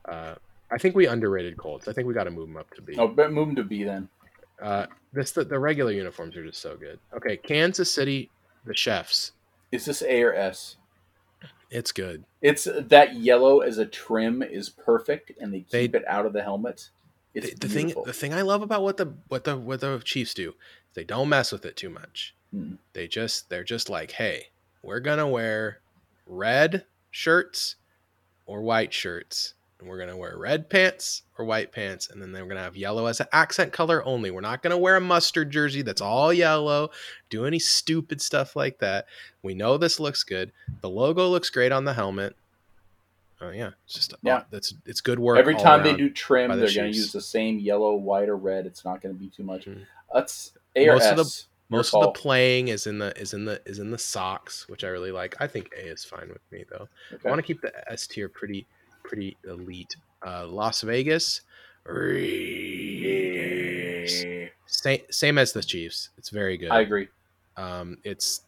[0.05, 0.35] uh,
[0.71, 1.89] I think we underrated Colts.
[1.89, 2.95] I think we got to move them up to B.
[2.99, 4.11] Oh, move them to B then.
[4.61, 6.99] Uh, this the, the regular uniforms are just so good.
[7.15, 8.31] Okay, Kansas City,
[8.65, 9.33] the Chefs.
[9.73, 10.77] Is this A or S?
[11.71, 12.25] It's good.
[12.41, 16.33] It's that yellow as a trim is perfect, and they They- keep it out of
[16.33, 16.91] the helmet.
[17.35, 20.01] It's the, the thing the thing I love about what the what the what the
[20.03, 20.55] Chiefs do,
[20.95, 22.35] they don't mess with it too much.
[22.55, 22.79] Mm.
[22.95, 24.49] They just they're just like, hey,
[24.83, 25.81] we're gonna wear
[26.27, 27.77] red shirts
[28.47, 32.47] or white shirts, and we're gonna wear red pants or white pants, and then they're
[32.47, 34.31] gonna have yellow as an accent color only.
[34.31, 36.91] We're not gonna wear a mustard jersey that's all yellow,
[37.31, 39.07] do any stupid stuff like that.
[39.43, 40.53] We know this looks good.
[40.81, 42.35] The logo looks great on the helmet.
[43.41, 44.43] Oh yeah, it's just Yeah.
[44.51, 45.39] that's it's good work.
[45.39, 48.37] Every time they do trim, the they're going to use the same yellow, white, or
[48.37, 48.67] red.
[48.67, 49.65] It's not going to be too much.
[49.67, 49.87] Mhm.
[50.13, 51.11] That's A Most S.
[51.13, 53.99] of the- most of the playing is in the is in the is in the
[53.99, 55.37] socks, which I really like.
[55.39, 56.89] I think A is fine with me though.
[57.13, 57.29] Okay.
[57.29, 58.67] I want to keep the S tier pretty
[59.09, 59.97] pretty elite.
[60.25, 61.41] Uh, Las Vegas
[61.85, 62.51] Raiders.
[64.67, 66.11] Same same as the Chiefs.
[66.19, 66.71] It's very good.
[66.71, 67.09] I agree.
[67.57, 68.43] Um, it's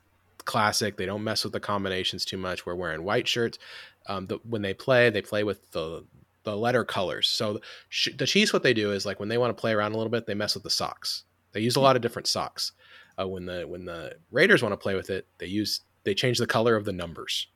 [0.44, 0.96] classic.
[0.96, 2.66] They don't mess with the combinations too much.
[2.66, 3.58] We're wearing white shirts.
[4.06, 6.04] Um, the, when they play, they play with the
[6.44, 7.28] the letter colors.
[7.28, 9.92] So sh- the Chiefs, what they do is like when they want to play around
[9.92, 11.24] a little bit, they mess with the socks.
[11.52, 12.72] They use a lot of different socks.
[13.18, 16.38] Uh, when the when the Raiders want to play with it, they use they change
[16.38, 17.48] the color of the numbers.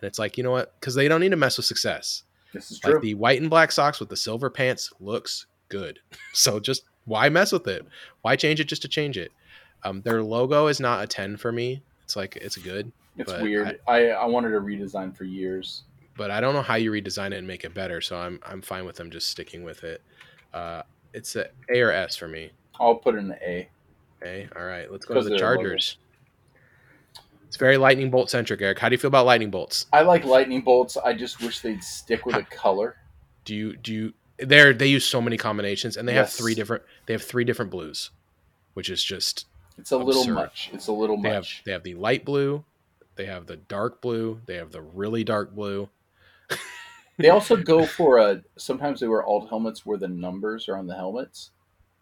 [0.00, 0.78] And it's like you know what?
[0.80, 2.22] Because they don't need to mess with success.
[2.52, 2.98] This is true.
[3.00, 6.00] The white and black socks with the silver pants looks good.
[6.32, 7.84] So just why mess with it?
[8.22, 9.32] Why change it just to change it?
[9.82, 11.82] Um, their logo is not a ten for me.
[12.04, 13.80] It's like it's good, it's weird.
[13.88, 15.82] I, I wanted a redesign for years.
[16.16, 18.00] but I don't know how you redesign it and make it better.
[18.00, 20.02] So I'm I'm fine with them just sticking with it.
[20.52, 20.82] Uh,
[21.14, 22.50] it's a A or S for me.
[22.78, 23.68] I'll put it in the A.
[24.24, 24.48] A.
[24.56, 25.96] All right, let's go to the Chargers.
[25.98, 26.09] logo.
[27.60, 28.78] Very lightning bolt centric, Eric.
[28.78, 29.84] How do you feel about lightning bolts?
[29.92, 30.96] I like lightning bolts.
[30.96, 32.96] I just wish they'd stick with a color.
[33.44, 34.12] Do you do you?
[34.38, 36.84] They're they use so many combinations, and they have three different.
[37.04, 38.10] They have three different blues,
[38.72, 39.46] which is just
[39.76, 40.70] It's a little much.
[40.72, 41.62] It's a little they have much.
[41.66, 42.64] they have the light blue,
[43.16, 45.90] they have the dark blue, they have the really dark blue.
[47.18, 48.42] They also go for a.
[48.56, 51.50] Sometimes they wear alt helmets where the numbers are on the helmets.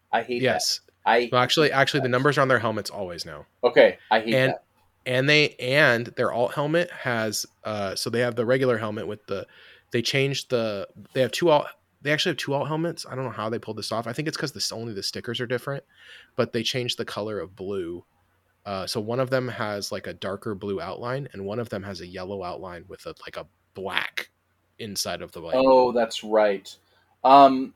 [0.09, 0.45] I hate that.
[0.45, 1.09] Yes, that.
[1.11, 3.97] I well, actually, actually, the numbers are on their helmets always now, okay.
[4.09, 4.63] I hate And- that.
[5.05, 9.25] And they and their alt helmet has uh, so they have the regular helmet with
[9.27, 9.45] the
[9.91, 11.67] they changed the they have two alt
[12.01, 13.05] they actually have two alt helmets.
[13.09, 14.07] I don't know how they pulled this off.
[14.07, 15.83] I think it's because this only the stickers are different,
[16.35, 18.05] but they changed the color of blue.
[18.65, 21.83] Uh, so one of them has like a darker blue outline, and one of them
[21.83, 24.29] has a yellow outline with a like a black
[24.79, 25.65] inside of the lightning.
[25.67, 26.73] Oh, that's right.
[27.23, 27.73] Um,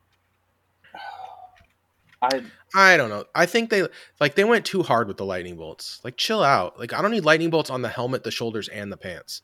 [2.21, 2.43] I
[2.75, 3.25] I don't know.
[3.35, 3.87] I think they
[4.19, 6.01] like they went too hard with the lightning bolts.
[6.03, 6.79] Like chill out.
[6.79, 9.41] Like I don't need lightning bolts on the helmet, the shoulders, and the pants.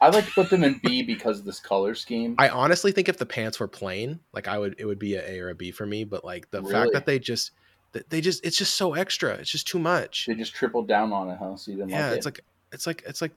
[0.00, 2.34] I like to put them in B because of this color scheme.
[2.36, 5.24] I honestly think if the pants were plain, like I would, it would be a
[5.24, 6.02] A or a B for me.
[6.02, 6.72] But like the Really?
[6.72, 7.52] fact that they just,
[7.92, 9.34] that they just, it's just so extra.
[9.34, 10.26] It's just too much.
[10.26, 11.56] They just tripled down on it, huh?
[11.56, 12.28] So you didn't Yeah, like it's it.
[12.28, 12.40] like,
[12.72, 13.30] it's like, it's like,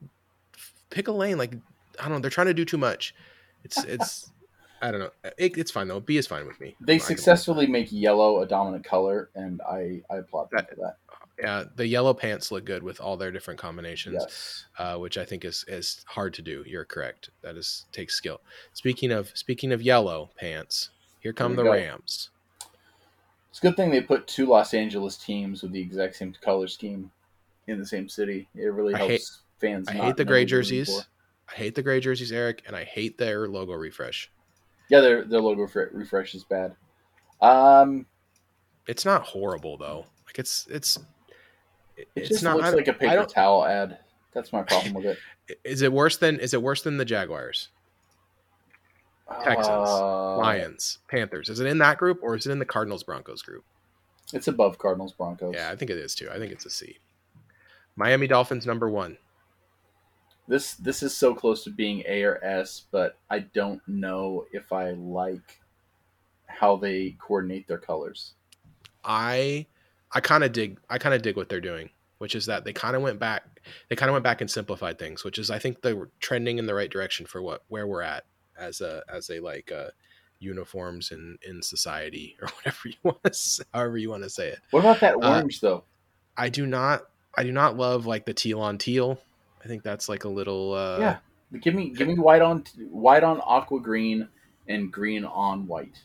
[0.89, 1.37] pick a lane.
[1.37, 1.53] Like
[1.99, 2.19] I don't know.
[2.19, 3.13] They're trying to do too much.
[3.63, 4.31] It's, it's,
[4.85, 5.09] I don't know.
[5.37, 5.99] It, it's fine though.
[5.99, 6.75] B is fine with me.
[6.79, 10.75] they I'm successfully make yellow a dominant color, and I I applaud them That- for
[10.75, 10.97] that.
[11.37, 14.15] Yeah, the yellow pants look good with all their different combinations.
[14.21, 14.65] Yes.
[14.77, 16.63] uh, which I think is is hard to do.
[16.65, 17.29] You're correct.
[17.41, 18.39] That is takes skill.
[18.73, 21.71] Speaking of speaking of yellow pants, here come the go.
[21.73, 22.29] Rams.
[23.49, 26.67] It's a good thing they put two Los Angeles teams with the exact same color
[26.67, 27.11] scheme
[27.67, 28.47] in the same city.
[28.55, 29.29] It really I helps hate-
[29.59, 29.87] fans.
[29.89, 31.07] I hate the gray what they're rooting jerseys.
[31.49, 34.31] I hate the gray jerseys, Eric, and I hate their logo refresh.
[34.89, 36.75] Yeah, their their logo fre- refresh is bad.
[37.41, 38.05] Um,
[38.87, 40.05] It's not horrible though.
[40.27, 40.97] Like it's it's
[41.97, 42.57] it it's just not.
[42.57, 43.97] looks like a paper towel ad.
[44.33, 45.17] That's my problem with it.
[45.63, 47.69] Is it worse than is it worse than the Jaguars,
[49.43, 51.49] Texans, Uh, Lions, Panthers?
[51.49, 53.63] Is it in that group or is it in the Cardinals Broncos group?
[54.33, 55.53] It's above Cardinals Broncos.
[55.55, 56.29] Yeah, I think it is too.
[56.31, 56.97] I think it's a C.
[57.95, 59.17] Miami Dolphins number one.
[60.47, 64.71] This this is so close to being A or S, but I don't know if
[64.71, 65.59] I like
[66.47, 68.33] how they coordinate their colors.
[69.03, 69.65] I
[70.11, 71.89] I kind of dig I kind of dig what they're doing,
[72.19, 73.43] which is that they kind of went back
[73.89, 76.59] they kind of went back and simplified things, which is I think they were trending
[76.59, 78.25] in the right direction for what where we're at
[78.57, 79.89] as a as a like uh
[80.39, 84.49] uniforms in in society or whatever you want to say, however you want to say
[84.49, 84.59] it.
[84.71, 85.83] What about that Uh, orange though?
[86.37, 87.05] I do not
[87.37, 89.19] I do not love like the teal on teal.
[89.65, 91.17] I think that's like a little uh yeah,
[91.59, 94.29] give me give me white on white on aqua green
[94.67, 95.99] and green on white.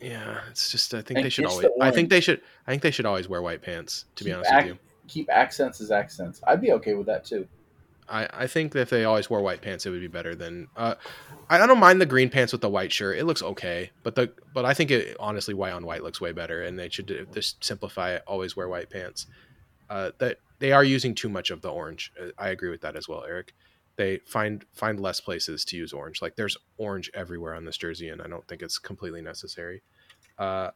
[0.00, 2.70] yeah, it's just I think And they should always the I think they should I
[2.70, 4.78] think they should always wear white pants to be honest ac- with you.
[5.08, 6.40] Keep accents as accents.
[6.46, 7.46] I'd be okay with that too.
[8.08, 10.68] I, I think that if they always wore white pants, it would be better than.
[10.76, 10.94] Uh,
[11.48, 13.90] I, I don't mind the green pants with the white shirt; it looks okay.
[14.02, 16.90] But the but I think it honestly white on white looks way better, and they
[16.90, 18.22] should just simplify it.
[18.26, 19.26] Always wear white pants.
[19.90, 22.12] Uh, that they are using too much of the orange.
[22.20, 23.52] Uh, I agree with that as well, Eric.
[23.96, 26.20] They find find less places to use orange.
[26.22, 29.82] Like there's orange everywhere on this jersey, and I don't think it's completely necessary.
[30.38, 30.70] Uh,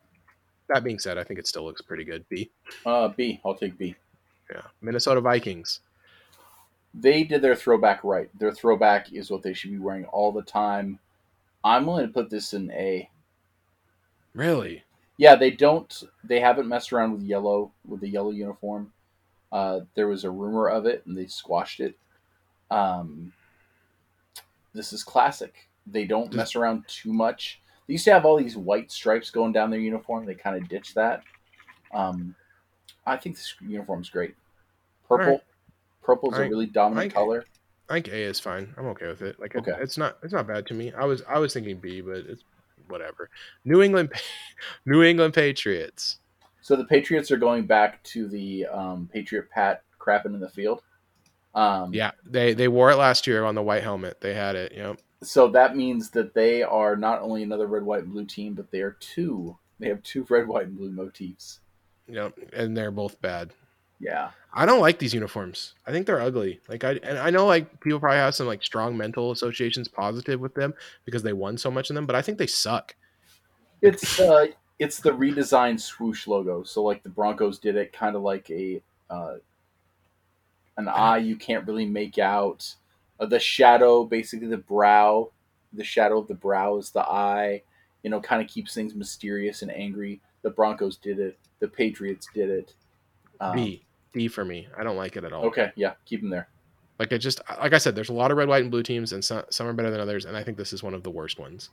[0.68, 2.28] that being said, I think it still looks pretty good.
[2.28, 2.50] B,
[2.86, 3.40] Uh, B.
[3.44, 3.96] I'll take B.
[4.52, 5.80] yeah, Minnesota Vikings.
[6.94, 8.28] They did their throwback right.
[8.38, 10.98] Their throwback is what they should be wearing all the time.
[11.64, 13.08] I'm willing to put this in A.
[14.34, 14.84] Really?
[15.16, 16.02] Yeah, they don't.
[16.24, 18.92] They haven't messed around with yellow with the yellow uniform.
[19.50, 21.96] Uh, there was a rumor of it, and they squashed it.
[22.70, 23.32] Um,
[24.74, 25.68] this is classic.
[25.86, 27.60] They don't mess around too much.
[27.86, 30.26] They used to have all these white stripes going down their uniform.
[30.26, 31.22] They kind of ditched that.
[31.94, 32.34] Um,
[33.06, 34.34] I think this uniform's great.
[35.08, 35.40] Purple, Alright.
[36.02, 37.44] purple's a really dominant Like- color.
[37.90, 38.74] I think A is fine.
[38.76, 39.40] I'm okay with it.
[39.40, 39.72] Like, Okay.
[39.80, 40.92] it's not it's not bad to me.
[40.92, 42.44] I was I was thinking B, but it's
[42.88, 43.30] whatever.
[43.64, 44.12] New England,
[44.84, 46.18] New England Patriots.
[46.68, 50.82] So the Patriots are going back to the um, Patriot Pat crapping in the field.
[51.54, 54.20] Um, Yeah, they they wore it last year on the white helmet.
[54.20, 54.72] They had it.
[54.76, 55.00] Yep.
[55.22, 58.70] So that means that they are not only another red, white, and blue team, but
[58.70, 59.56] they are two.
[59.80, 61.60] They have two red, white, and blue motifs.
[62.06, 62.38] Yep.
[62.52, 63.54] And they're both bad.
[63.98, 64.32] Yeah.
[64.52, 65.72] I don't like these uniforms.
[65.86, 66.60] I think they're ugly.
[66.68, 70.38] Like I and I know like people probably have some like strong mental associations positive
[70.38, 70.74] with them
[71.06, 72.94] because they won so much in them, but I think they suck.
[73.80, 74.48] It's uh,
[74.78, 76.62] it's the redesigned swoosh logo.
[76.62, 79.36] So like the Broncos did it, kind of like a uh,
[80.76, 82.74] an eye you can't really make out.
[83.20, 85.30] Uh, the shadow, basically the brow,
[85.72, 87.62] the shadow of the brow is the eye.
[88.02, 90.20] You know, kind of keeps things mysterious and angry.
[90.42, 91.36] The Broncos did it.
[91.58, 92.74] The Patriots did it.
[93.40, 93.84] Um, B.
[94.12, 94.68] D for me.
[94.78, 95.44] I don't like it at all.
[95.46, 96.48] Okay, yeah, keep them there.
[97.00, 99.12] Like I just like I said, there's a lot of red, white, and blue teams,
[99.12, 101.10] and some, some are better than others, and I think this is one of the
[101.10, 101.70] worst ones.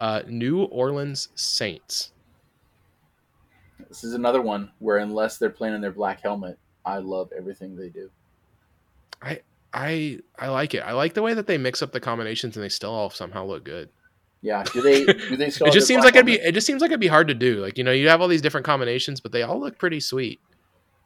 [0.00, 2.12] Uh, New Orleans Saints.
[3.88, 7.76] This is another one where unless they're playing in their black helmet, I love everything
[7.76, 8.10] they do.
[9.22, 9.40] I
[9.72, 10.80] I I like it.
[10.80, 13.44] I like the way that they mix up the combinations and they still all somehow
[13.44, 13.88] look good.
[14.42, 15.66] Yeah, do they do they still?
[15.66, 17.60] it just seems like it'd be it just seems like it'd be hard to do.
[17.60, 20.40] Like you know, you have all these different combinations, but they all look pretty sweet.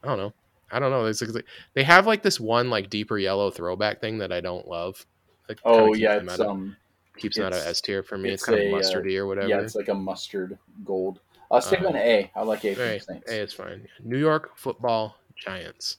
[0.02, 0.32] I don't know.
[0.70, 1.04] I don't know.
[1.06, 1.44] It's like,
[1.74, 5.04] they have like this one like deeper yellow throwback thing that I don't love.
[5.46, 6.76] Kinda Oh yeah, it's of- um,
[7.18, 8.30] keeps them out of S tier for me.
[8.30, 9.48] It's, it's kind of a, uh, mustardy or whatever.
[9.48, 11.20] Yeah, it's like a mustard gold.
[11.56, 12.30] Uh, stick Uh, an A.
[12.34, 13.30] I like A for hey, the Saints.
[13.30, 13.86] hey, it's fine.
[14.02, 15.98] New York Football Giants.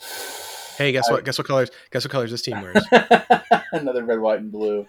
[0.78, 1.24] Hey, guess I- what?
[1.26, 1.70] Guess what colors?
[1.90, 2.82] Guess what colors this team wears?
[3.72, 4.86] Another red, white, and blue.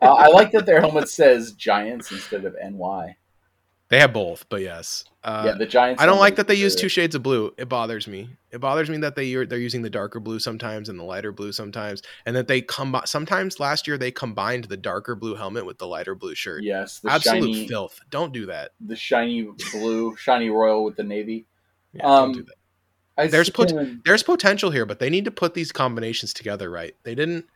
[0.00, 3.16] Uh, I like that their helmet says Giants instead of NY.
[3.88, 5.04] They have both, but yes.
[5.22, 6.02] Uh, yeah, the Giants.
[6.02, 7.52] I don't like that they use two shades of blue.
[7.56, 8.30] It bothers me.
[8.50, 11.52] It bothers me that they they're using the darker blue sometimes and the lighter blue
[11.52, 15.78] sometimes, and that they come sometimes last year they combined the darker blue helmet with
[15.78, 16.62] the lighter blue shirt.
[16.64, 18.00] Yes, the Absolute shiny, filth.
[18.10, 18.72] Don't do that.
[18.80, 21.46] the shiny blue, shiny royal with the navy.
[21.92, 23.30] Yeah, Um, don't do that.
[23.30, 23.72] There's put-
[24.04, 26.94] There's potential here, but they need to put these combinations together right.
[27.02, 27.46] They didn't.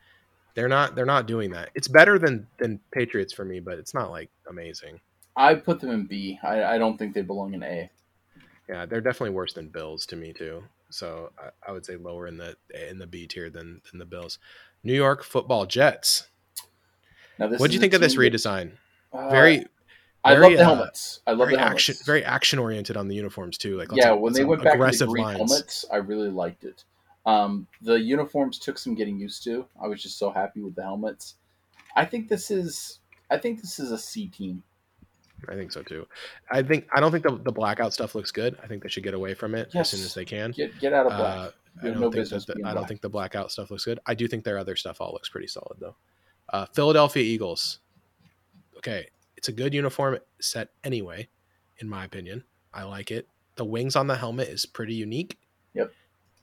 [0.55, 0.95] They're not.
[0.95, 1.69] They're not doing that.
[1.75, 4.99] It's better than than Patriots for me, but it's not like amazing.
[5.35, 6.39] I put them in B.
[6.43, 7.89] I, I don't think they belong in A.
[8.69, 10.63] Yeah, they're definitely worse than Bills to me too.
[10.89, 12.55] So I, I would say lower in the
[12.89, 14.39] in the B tier than than the Bills.
[14.83, 16.27] New York Football Jets.
[17.37, 18.73] Now, What do you think of this redesign?
[19.13, 19.65] uh, Very,
[20.23, 21.21] I very, love the uh, helmets.
[21.25, 21.89] I love the helmets.
[21.89, 23.77] action, very action oriented on the uniforms too.
[23.77, 25.37] Like yeah, when they went back to the green lines.
[25.37, 26.83] helmets, I really liked it.
[27.25, 29.65] Um, the uniforms took some getting used to.
[29.81, 31.35] I was just so happy with the helmets.
[31.95, 32.99] I think this is.
[33.29, 34.63] I think this is a C team.
[35.49, 36.07] I think so too.
[36.49, 38.57] I think I don't think the, the blackout stuff looks good.
[38.63, 39.93] I think they should get away from it Yes.
[39.93, 40.51] as soon as they can.
[40.51, 41.37] Get get out of black.
[41.37, 43.99] Uh, I don't no think that the, I don't think the blackout stuff looks good.
[44.05, 45.95] I do think their other stuff all looks pretty solid though.
[46.49, 47.79] Uh, Philadelphia Eagles.
[48.77, 51.27] Okay, it's a good uniform set anyway,
[51.79, 52.43] in my opinion.
[52.73, 53.27] I like it.
[53.55, 55.37] The wings on the helmet is pretty unique,
[55.73, 55.91] Yep.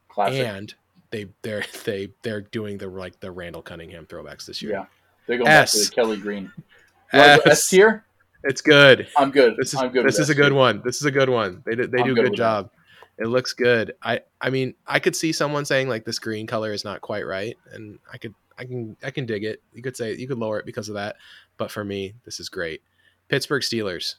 [0.08, 0.46] Classic.
[0.46, 0.74] and
[1.10, 4.72] they they're they they're doing the like the Randall Cunningham throwbacks this year.
[4.72, 4.84] yeah,
[5.26, 6.50] they're going back to the Kelly Green.
[7.12, 8.04] S, S tier.
[8.44, 9.08] It's good.
[9.16, 9.56] I'm good.
[9.56, 10.06] This is I'm good.
[10.06, 10.82] this is a good one.
[10.84, 11.62] This is a good one.
[11.64, 12.70] They do, they I'm do a good good job.
[13.18, 13.94] It looks good.
[14.02, 17.26] I I mean, I could see someone saying like this green color is not quite
[17.26, 19.60] right, and I could I can I can dig it.
[19.72, 21.16] You could say you could lower it because of that,
[21.56, 22.82] but for me, this is great.
[23.28, 24.14] Pittsburgh Steelers.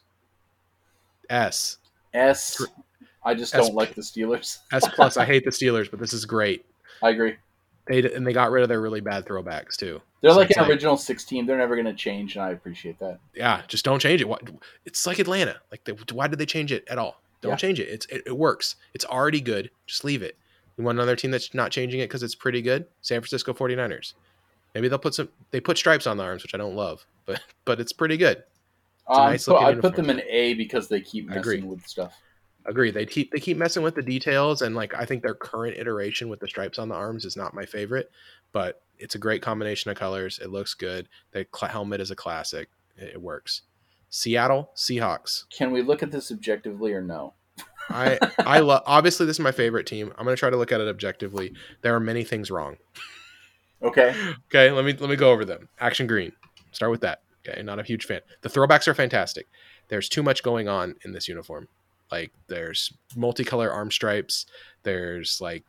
[1.28, 1.78] S
[2.12, 2.62] S.
[3.24, 4.58] I just S- don't like the Steelers.
[4.72, 5.16] S plus.
[5.16, 6.64] I hate the Steelers, but this is great.
[7.02, 7.36] I agree.
[7.86, 10.00] They and they got rid of their really bad throwbacks too.
[10.20, 11.46] They're So like an like- original six team.
[11.46, 13.18] They're never going to change, and I appreciate that.
[13.34, 14.28] Yeah, just don't change it.
[14.84, 15.56] It's like Atlanta.
[15.70, 17.20] Like, they, why did they change it at all?
[17.40, 17.56] Don't Yeah.
[17.56, 17.88] change it.
[17.88, 18.76] It's it, it works.
[18.94, 19.70] It's already good.
[19.86, 20.36] Just leave it.
[20.76, 22.86] You want another team that's not changing it because it's pretty good?
[23.02, 24.14] San Francisco 49ers.
[24.74, 25.28] Maybe they'll put some.
[25.50, 28.44] They put stripes on the arms, which I don't love, but but it's pretty good.
[29.08, 32.14] a Um, nice so I put them in A because they keep messing with stuff.
[32.66, 32.90] Agree.
[32.90, 36.28] They keep they keep messing with the details, and like I think their current iteration
[36.28, 38.10] with the stripes on the arms is not my favorite,
[38.52, 40.38] but it's a great combination of colors.
[40.42, 41.08] It looks good.
[41.32, 42.68] The cl- helmet is a classic.
[42.96, 43.62] It, it works.
[44.10, 45.44] Seattle Seahawks.
[45.50, 47.34] Can we look at this objectively or no?
[47.88, 48.82] I I love.
[48.86, 50.12] Obviously, this is my favorite team.
[50.18, 51.54] I'm going to try to look at it objectively.
[51.82, 52.76] There are many things wrong.
[53.82, 54.14] Okay.
[54.48, 55.68] Okay, let me let me go over them.
[55.78, 56.32] Action green.
[56.72, 57.22] Start with that.
[57.48, 58.20] Okay, not a huge fan.
[58.42, 59.48] The throwbacks are fantastic.
[59.88, 61.68] There's too much going on in this uniform.
[62.10, 64.46] Like there's multicolor arm stripes.
[64.82, 65.64] There's like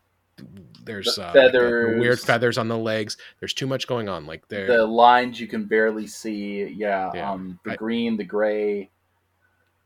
[0.83, 2.25] there's The uh, like, the- the weird feathers.
[2.25, 3.17] feathers on the legs.
[3.39, 4.25] There's too much going on.
[4.25, 4.65] Like there.
[4.67, 6.63] The lines you can barely see.
[6.65, 7.11] Yeah.
[7.13, 7.31] Yeah.
[7.31, 8.89] Um, the I- green, the gray.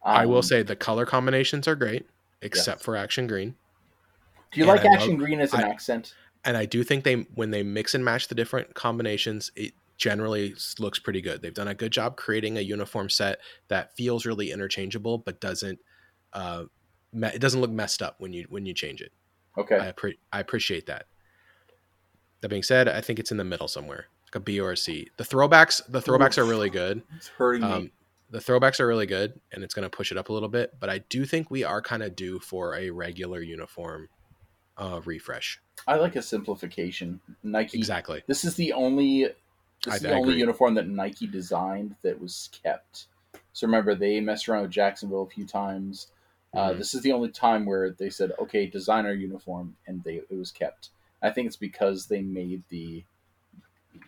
[0.03, 2.05] I will Um, say the color combinations are great,
[2.41, 2.85] except Yes.
[2.85, 3.55] for action green.
[4.51, 6.13] Do you and like I action love- green as an I- accent?
[6.45, 10.53] and I do think they when they mix and match the different combinations, it generally
[10.77, 11.41] looks pretty good.
[11.41, 13.39] They've done a good job creating a uniform set
[13.69, 15.79] that feels really interchangeable, but doesn't
[16.35, 16.65] uh,
[17.11, 19.11] me- it doesn't look messed up when you when you change it.
[19.57, 19.77] Okay.
[19.77, 21.05] I appre- I appreciate that.
[22.41, 24.77] That being said, I think it's in the middle somewhere, like a B or a
[24.77, 25.09] C.
[25.17, 27.01] The throwbacks the throwbacks are really good.
[27.15, 27.67] it's hurting me.
[27.71, 27.91] Um,
[28.31, 30.73] the throwbacks are really good, and it's going to push it up a little bit.
[30.79, 34.09] But I do think we are kind of due for a regular uniform
[34.77, 35.59] uh, refresh.
[35.87, 37.21] I like a simplification.
[37.43, 37.77] Nike.
[37.77, 38.23] Exactly.
[38.27, 39.27] This is the only.
[39.83, 40.39] This I- is the I only agree.
[40.41, 43.07] uniform that Nike designed that was kept.
[43.53, 46.07] So remember, they messed around with Jacksonville a few times.
[46.55, 46.77] Uh, Mhm.
[46.77, 50.31] this is the only time where they said, "Okay, design our uniform," and they it
[50.31, 50.89] was kept.
[51.21, 53.03] I think it's because they made the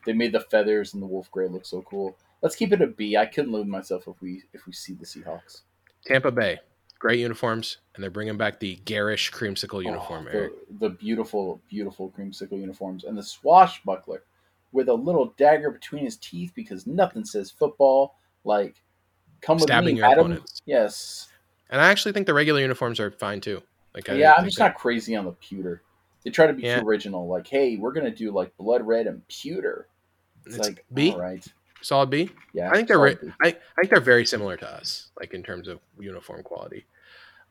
[0.05, 2.17] they made the feathers and the wolf gray look so cool.
[2.41, 3.17] Let's keep it a B.
[3.17, 5.61] I couldn't live myself if we if we see the Seahawks
[6.05, 6.59] Tampa Bay,
[6.99, 10.27] great uniforms, and they're bringing back the garish creamsicle uniform.
[10.27, 14.23] Oh, the, the beautiful, beautiful creamsicle uniforms and the swashbuckler
[14.71, 18.81] with a little dagger between his teeth because nothing says football like
[19.41, 20.27] come with Stabbing me, your Adam.
[20.27, 20.61] opponents.
[20.65, 21.29] Yes.
[21.69, 23.61] And I actually think the regular uniforms are fine too.
[23.93, 25.81] Like, I yeah, I'm just that- not crazy on the pewter.
[26.23, 26.79] They try to be Yeah.
[26.81, 27.27] too original.
[27.27, 29.87] Like, hey, we're gonna do like blood red and pewter.
[30.45, 31.11] It's, It's like B?
[31.11, 31.45] all right.
[31.81, 32.29] solid B.
[32.53, 33.17] Yeah, I think they're re-.
[33.41, 36.85] I, I think they're very similar to us, like in terms of uniform quality.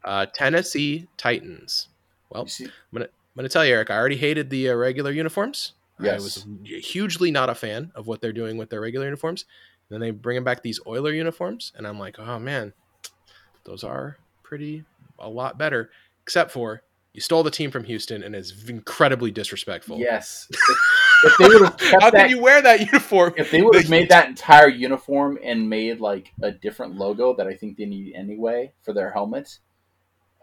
[0.04, 1.88] Uh, Tennessee Titans.
[2.30, 2.64] Well, You see,
[2.94, 3.06] I'm
[3.36, 3.90] gonna tell you, Eric.
[3.90, 5.72] I already hated the uh, regular uniforms.
[6.00, 6.20] Yes.
[6.20, 6.46] I was
[6.84, 9.46] hugely not a fan of what they're doing with their regular uniforms.
[9.88, 12.72] And Then they bring them back these Oiler uniforms, and I'm like, oh man,
[13.66, 14.84] those are pretty
[15.18, 15.90] a lot better.
[16.22, 16.82] Except for
[17.12, 19.98] you stole the team from Houston and is incredibly disrespectful.
[19.98, 20.48] Yes.
[21.24, 23.32] If, if they would have kept How that, can you wear that uniform?
[23.38, 27.46] if they would have made that entire uniform and made like a different logo that
[27.46, 29.60] I think they need anyway for their helmets,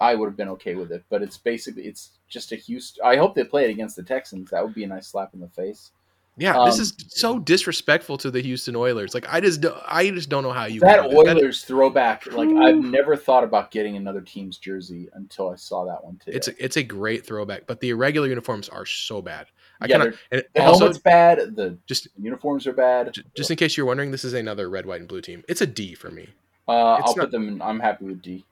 [0.02, 1.04] I would have been okay with it.
[1.12, 3.06] But it's basically it's just a Houston.
[3.06, 4.50] I hope they play it against the Texans.
[4.50, 5.92] That would be a nice slap in the face.
[6.36, 9.14] Yeah, this Um, is so disrespectful to the Houston Oilers.
[9.14, 11.38] Like I just do, I just don't know how you that can do that.
[11.38, 16.04] Oilers throwback, like I've never thought about getting another team's jersey until I saw that
[16.04, 16.36] one today.
[16.36, 19.46] It's a, it's a great throwback, but the irregular uniforms are so bad.
[19.80, 21.56] I Yeah, kind of and the also helmet's bad.
[21.56, 23.14] The just uniforms are bad.
[23.14, 25.44] j- just in case you're wondering, this is another red, white, and blue team.
[25.48, 26.30] It's a D for me.
[26.68, 27.48] Uh, I'll not- put them.
[27.48, 28.44] in I'm happy with D.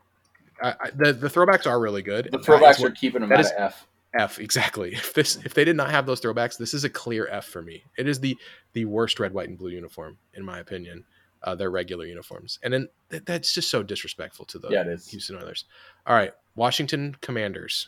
[0.61, 2.29] I, I, the the throwbacks are really good.
[2.31, 3.87] The throwbacks what- are keeping them that at is- a F.
[4.13, 4.93] F exactly.
[4.95, 7.61] If this if they did not have those throwbacks, this is a clear F for
[7.61, 7.83] me.
[7.97, 8.37] It is the
[8.73, 11.05] the worst red, white, and blue uniform in my opinion.
[11.43, 14.83] Uh, their regular uniforms, and then th- that's just so disrespectful to the Yeah.
[14.83, 15.65] Houston Oilers.
[16.05, 17.87] All right, Washington Commanders.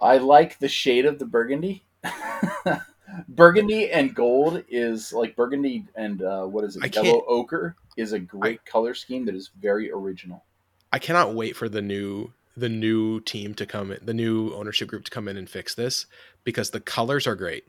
[0.00, 1.82] I like the shade of the burgundy.
[3.28, 6.84] burgundy and gold is like burgundy and uh, what is it?
[6.84, 10.44] I Yellow ochre is a great color scheme that is very original.
[10.92, 14.88] I cannot wait for the new the new team to come in, the new ownership
[14.88, 16.06] group to come in and fix this
[16.44, 17.64] because the colors are great,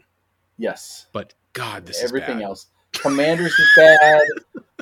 [0.58, 1.08] Yes.
[1.14, 2.44] but God, this Everything is bad.
[2.44, 2.68] else.
[2.94, 4.22] Commanders is bad.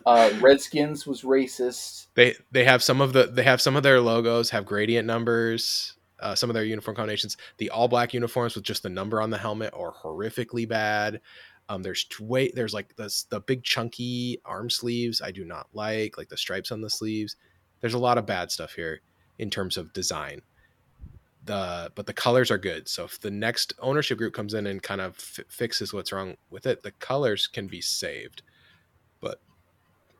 [0.05, 2.07] Uh, Redskins was racist.
[2.13, 5.93] They they have some of the they have some of their logos have gradient numbers.
[6.19, 9.29] Uh, some of their uniform combinations, the all black uniforms with just the number on
[9.31, 11.19] the helmet, are horrifically bad.
[11.67, 16.17] Um, there's way there's like this the big chunky arm sleeves I do not like,
[16.17, 17.35] like the stripes on the sleeves.
[17.81, 19.01] There's a lot of bad stuff here
[19.39, 20.41] in terms of design.
[21.45, 22.87] The but the colors are good.
[22.87, 26.37] So if the next ownership group comes in and kind of fi- fixes what's wrong
[26.49, 28.41] with it, the colors can be saved.
[29.21, 29.39] But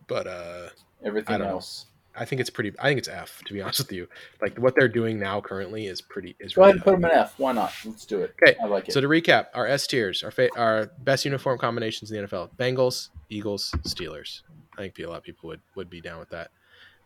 [0.08, 0.70] but uh
[1.04, 1.46] Everything know.
[1.46, 1.88] else.
[2.18, 2.72] I think it's pretty.
[2.80, 4.08] I think it's F to be honest with you.
[4.42, 6.36] Like what they're doing now currently is pretty.
[6.40, 7.34] Is Go ahead and put them in F.
[7.38, 7.74] Why not?
[7.84, 8.36] Let's do it.
[8.42, 8.94] Okay, I like it.
[8.94, 12.52] So to recap, our S tiers, our fa- our best uniform combinations in the NFL:
[12.56, 14.42] Bengals, Eagles, Steelers.
[14.78, 16.52] I think a lot of people would would be down with that.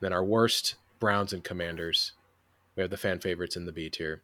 [0.02, 2.14] then our worst: Browns and Commanders.
[2.76, 4.22] We have the fan favorites in the B tier.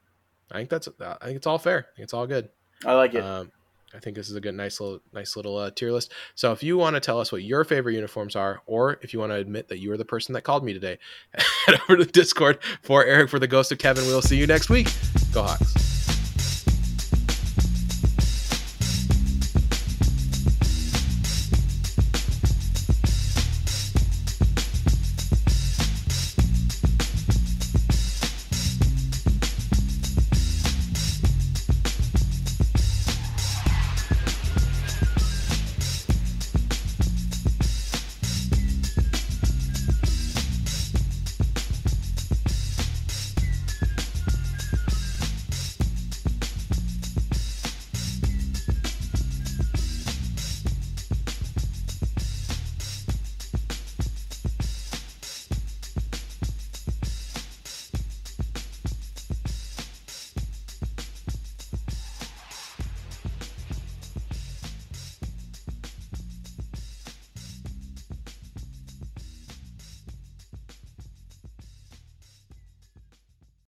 [0.51, 0.87] I think that's.
[0.99, 1.79] I think it's all fair.
[1.79, 2.49] I think it's all good.
[2.85, 3.23] I like it.
[3.23, 3.51] Um,
[3.93, 6.11] I think this is a good, nice little, nice little uh, tier list.
[6.35, 9.19] So if you want to tell us what your favorite uniforms are, or if you
[9.19, 10.99] want to admit that you were the person that called me today,
[11.65, 14.05] head over to Discord for Eric for the Ghost of Kevin.
[14.05, 14.93] We'll see you next week.
[15.33, 15.94] Go Hawks.